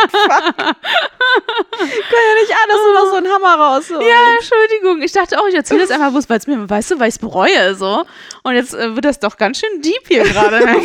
[1.77, 4.01] Können ja nicht alles nur noch so einen Hammer rausholen.
[4.01, 5.01] ja, Entschuldigung.
[5.01, 7.15] Ich dachte auch, ich erzähle das einfach bloß, weil es mir, weißt du, weil ich
[7.15, 8.05] es bereue, so.
[8.43, 10.59] Und jetzt äh, wird das doch ganz schön deep hier gerade.
[10.65, 10.77] ne?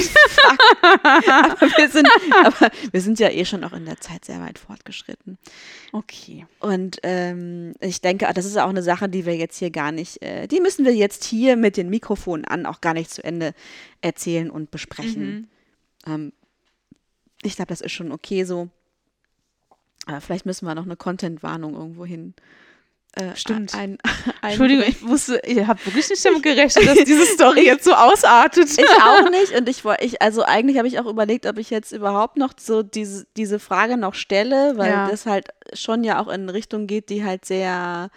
[0.93, 2.09] aber, wir sind,
[2.45, 5.39] aber wir sind ja eh schon auch in der Zeit sehr weit fortgeschritten.
[5.93, 6.47] Okay.
[6.61, 10.23] Und ähm, ich denke, das ist auch eine Sache, die wir jetzt hier gar nicht,
[10.23, 13.55] äh, die müssen wir jetzt hier mit den Mikrofonen an auch gar nicht zu Ende
[14.01, 15.49] erzählen und besprechen.
[16.07, 16.33] Ähm,
[17.43, 18.69] ich glaube, das ist schon okay so.
[20.07, 22.35] Aber vielleicht müssen wir noch eine Content-Warnung irgendwo hin.
[23.17, 23.75] Äh, Stimmt.
[23.75, 23.99] Ein,
[24.43, 27.93] ein, Entschuldigung, ich wusste, ich habe wirklich nicht damit gerechnet, dass diese Story jetzt so
[27.93, 28.69] ausartet.
[28.71, 29.53] Ich auch nicht.
[29.53, 32.53] Und ich wollte, ich, also eigentlich habe ich auch überlegt, ob ich jetzt überhaupt noch
[32.59, 35.09] so diese, diese Frage noch stelle, weil Ja.
[35.09, 38.11] das halt schon ja auch in eine Richtung geht, die halt sehr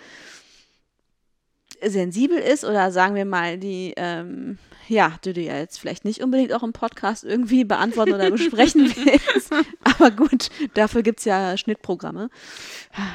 [1.81, 6.53] sensibel ist oder sagen wir mal, die, ähm, ja, du dir jetzt vielleicht nicht unbedingt
[6.53, 9.51] auch im Podcast irgendwie beantworten oder besprechen willst.
[9.83, 12.29] Aber gut, dafür gibt es ja Schnittprogramme.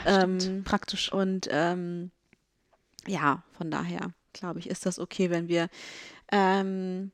[0.06, 1.12] Ähm, Praktisch.
[1.12, 2.10] und ähm,
[3.06, 5.68] ja, von daher glaube ich, ist das okay, wenn wir
[6.30, 7.10] ähm,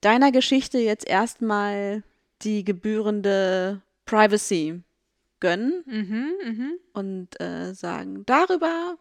[0.00, 2.02] deiner Geschichte jetzt erstmal
[2.42, 4.82] die gebührende Privacy
[5.40, 6.72] gönnen Mhm, mhm.
[6.92, 8.96] und äh, sagen, darüber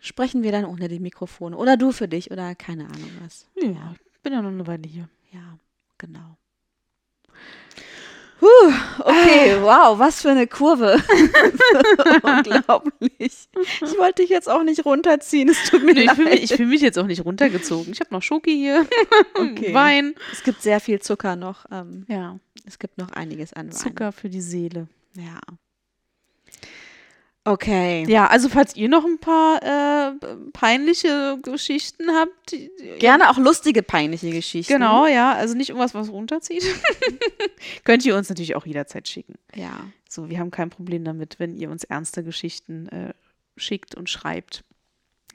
[0.00, 1.56] sprechen wir dann ohne die Mikrofone.
[1.56, 3.46] Oder du für dich oder keine Ahnung was.
[3.56, 5.08] Ja, ich bin ja noch eine Weile hier.
[5.32, 5.58] Ja,
[5.98, 6.36] genau.
[8.40, 8.46] Puh,
[9.00, 10.96] okay, wow, was für eine Kurve.
[12.22, 13.48] Unglaublich.
[13.82, 16.16] Ich wollte dich jetzt auch nicht runterziehen, es tut mir Nee, ich leid.
[16.16, 17.92] fühle mich, ich fühl mich jetzt auch nicht runtergezogen.
[17.92, 18.86] Ich habe noch Schoki hier,
[19.34, 19.74] Okay.
[19.74, 20.14] Wein.
[20.32, 21.66] Es gibt sehr viel Zucker noch.
[21.70, 23.72] Ähm, Ja, es gibt noch einiges an Wein.
[23.72, 24.88] Zucker für die Seele.
[25.14, 25.40] Ja.
[27.44, 28.04] Okay.
[28.06, 30.12] Ja, also falls ihr noch ein paar äh,
[30.52, 34.74] peinliche Geschichten habt, die, Gerne auch lustige, peinliche Geschichten.
[34.74, 36.64] Genau, ja, also nicht irgendwas, was runterzieht.
[37.84, 39.36] Könnt ihr uns natürlich auch jederzeit schicken.
[39.54, 39.72] Ja.
[40.08, 43.14] So, wir haben kein Problem damit, wenn ihr uns ernste Geschichten äh,
[43.56, 44.62] schickt und schreibt.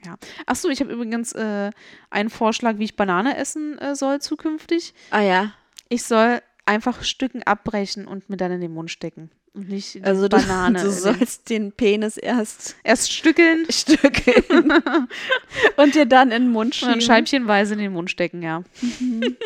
[0.04, 0.16] Ja.
[0.46, 1.72] Achso, ich habe übrigens äh,
[2.10, 4.94] einen Vorschlag, wie ich Banane essen äh, soll zukünftig.
[5.10, 5.52] Ah ja.
[5.88, 9.30] Ich soll einfach Stücken abbrechen und mir dann in den Mund stecken.
[9.56, 10.82] Und nicht Also du, Banane.
[10.82, 14.70] du sollst den Penis erst erst stückeln stückeln
[15.76, 16.92] und dir dann in den Mund und schieben.
[16.92, 18.62] dann scheibchenweise in den Mund stecken, ja.
[18.82, 19.36] Mhm.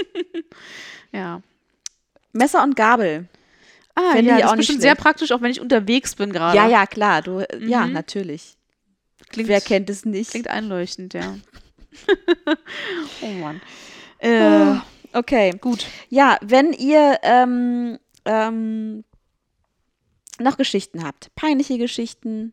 [1.13, 1.41] ja.
[2.33, 3.29] Messer und Gabel.
[3.95, 6.33] Ah, Fände ja, ich das auch ist bestimmt sehr praktisch, auch wenn ich unterwegs bin
[6.33, 6.57] gerade.
[6.57, 7.23] Ja, ja, klar.
[7.23, 7.93] Du, Ja, Mhm.
[7.93, 8.57] natürlich.
[9.31, 10.31] Klingt, Wer kennt es nicht?
[10.31, 11.37] Klingt einleuchtend, ja.
[13.23, 13.61] oh Mann.
[14.19, 14.77] Äh,
[15.13, 15.53] Okay.
[15.61, 15.87] gut.
[16.09, 19.03] Ja, wenn ihr ähm, ähm,
[20.41, 22.53] noch Geschichten habt, peinliche Geschichten,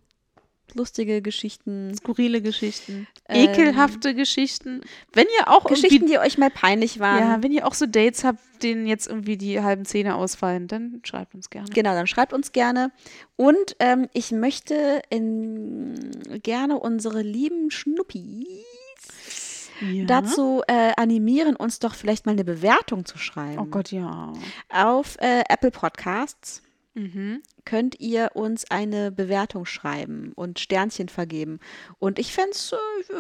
[0.74, 3.08] lustige Geschichten, Skurrile Geschichten.
[3.30, 4.82] Ähm, Ekelhafte Geschichten.
[5.14, 8.24] Wenn ihr auch Geschichten, die euch mal peinlich waren, Ja, wenn ihr auch so Dates
[8.26, 11.70] habt, denen jetzt irgendwie die halben Zähne ausfallen, dann schreibt uns gerne.
[11.70, 12.92] Genau, dann schreibt uns gerne.
[13.38, 16.12] Und ähm, ich möchte in,
[16.44, 20.06] gerne unsere lieben Schnuppis Ja.
[20.06, 23.60] dazu äh, animieren, uns doch vielleicht mal eine Bewertung zu schreiben.
[23.60, 24.34] Oh Gott, ja.
[24.70, 26.62] Auf äh, Apple Podcasts.
[26.98, 27.44] Mhm.
[27.64, 31.60] könnt ihr uns eine Bewertung schreiben und Sternchen vergeben.
[32.00, 32.74] Und ich fände es,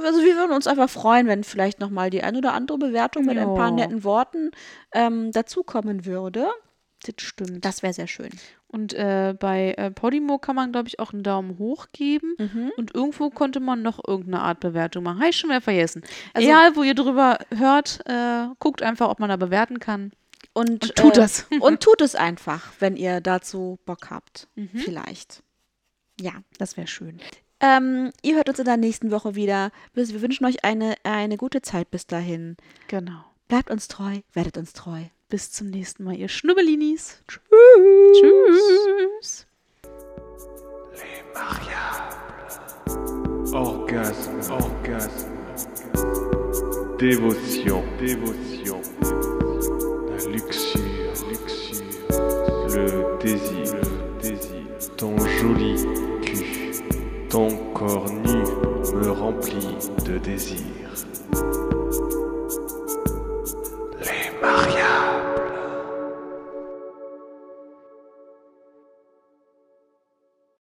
[0.03, 3.37] also wir würden uns einfach freuen, wenn vielleicht nochmal die ein oder andere Bewertung mit
[3.37, 4.49] ein paar netten Worten
[4.93, 6.47] ähm, dazukommen würde.
[7.05, 7.63] Das stimmt.
[7.63, 8.31] Das wäre sehr schön.
[8.69, 12.33] Und äh, bei äh, Podimo kann man, glaube ich, auch einen Daumen hoch geben.
[12.39, 12.71] Mhm.
[12.75, 15.19] Und irgendwo konnte man noch irgendeine Art Bewertung machen.
[15.19, 16.01] Habe ich schon wieder vergessen.
[16.33, 20.11] Also- Egal, wo ihr drüber hört, äh, guckt einfach, ob man da bewerten kann.
[20.57, 21.45] Und, Und tut äh, das.
[21.59, 24.47] Und tut es einfach, wenn ihr dazu Bock habt.
[24.55, 24.71] Mhm.
[24.73, 25.43] Vielleicht.
[26.19, 26.31] Ja.
[26.57, 27.19] Das wäre schön.
[27.59, 29.71] Ähm, ihr hört uns in der nächsten Woche wieder.
[29.93, 32.57] Wir wir wünschen euch eine, eine gute Zeit bis dahin.
[32.87, 33.23] Genau.
[33.47, 35.03] Bleibt uns treu, werdet uns treu.
[35.29, 37.21] Bis zum nächsten Mal, ihr Schnubbelinis.
[37.27, 37.41] Tschüss.
[39.21, 39.47] Tschüss.
[43.53, 45.37] Orgasme, orgasme.
[46.99, 48.96] Dévotion, dévotion.
[50.25, 51.13] Luxure,
[52.73, 53.75] le désir.
[54.97, 55.75] Ton joli
[56.23, 56.71] cul,
[57.29, 58.43] ton corps nu
[58.97, 60.65] me remplit de désir.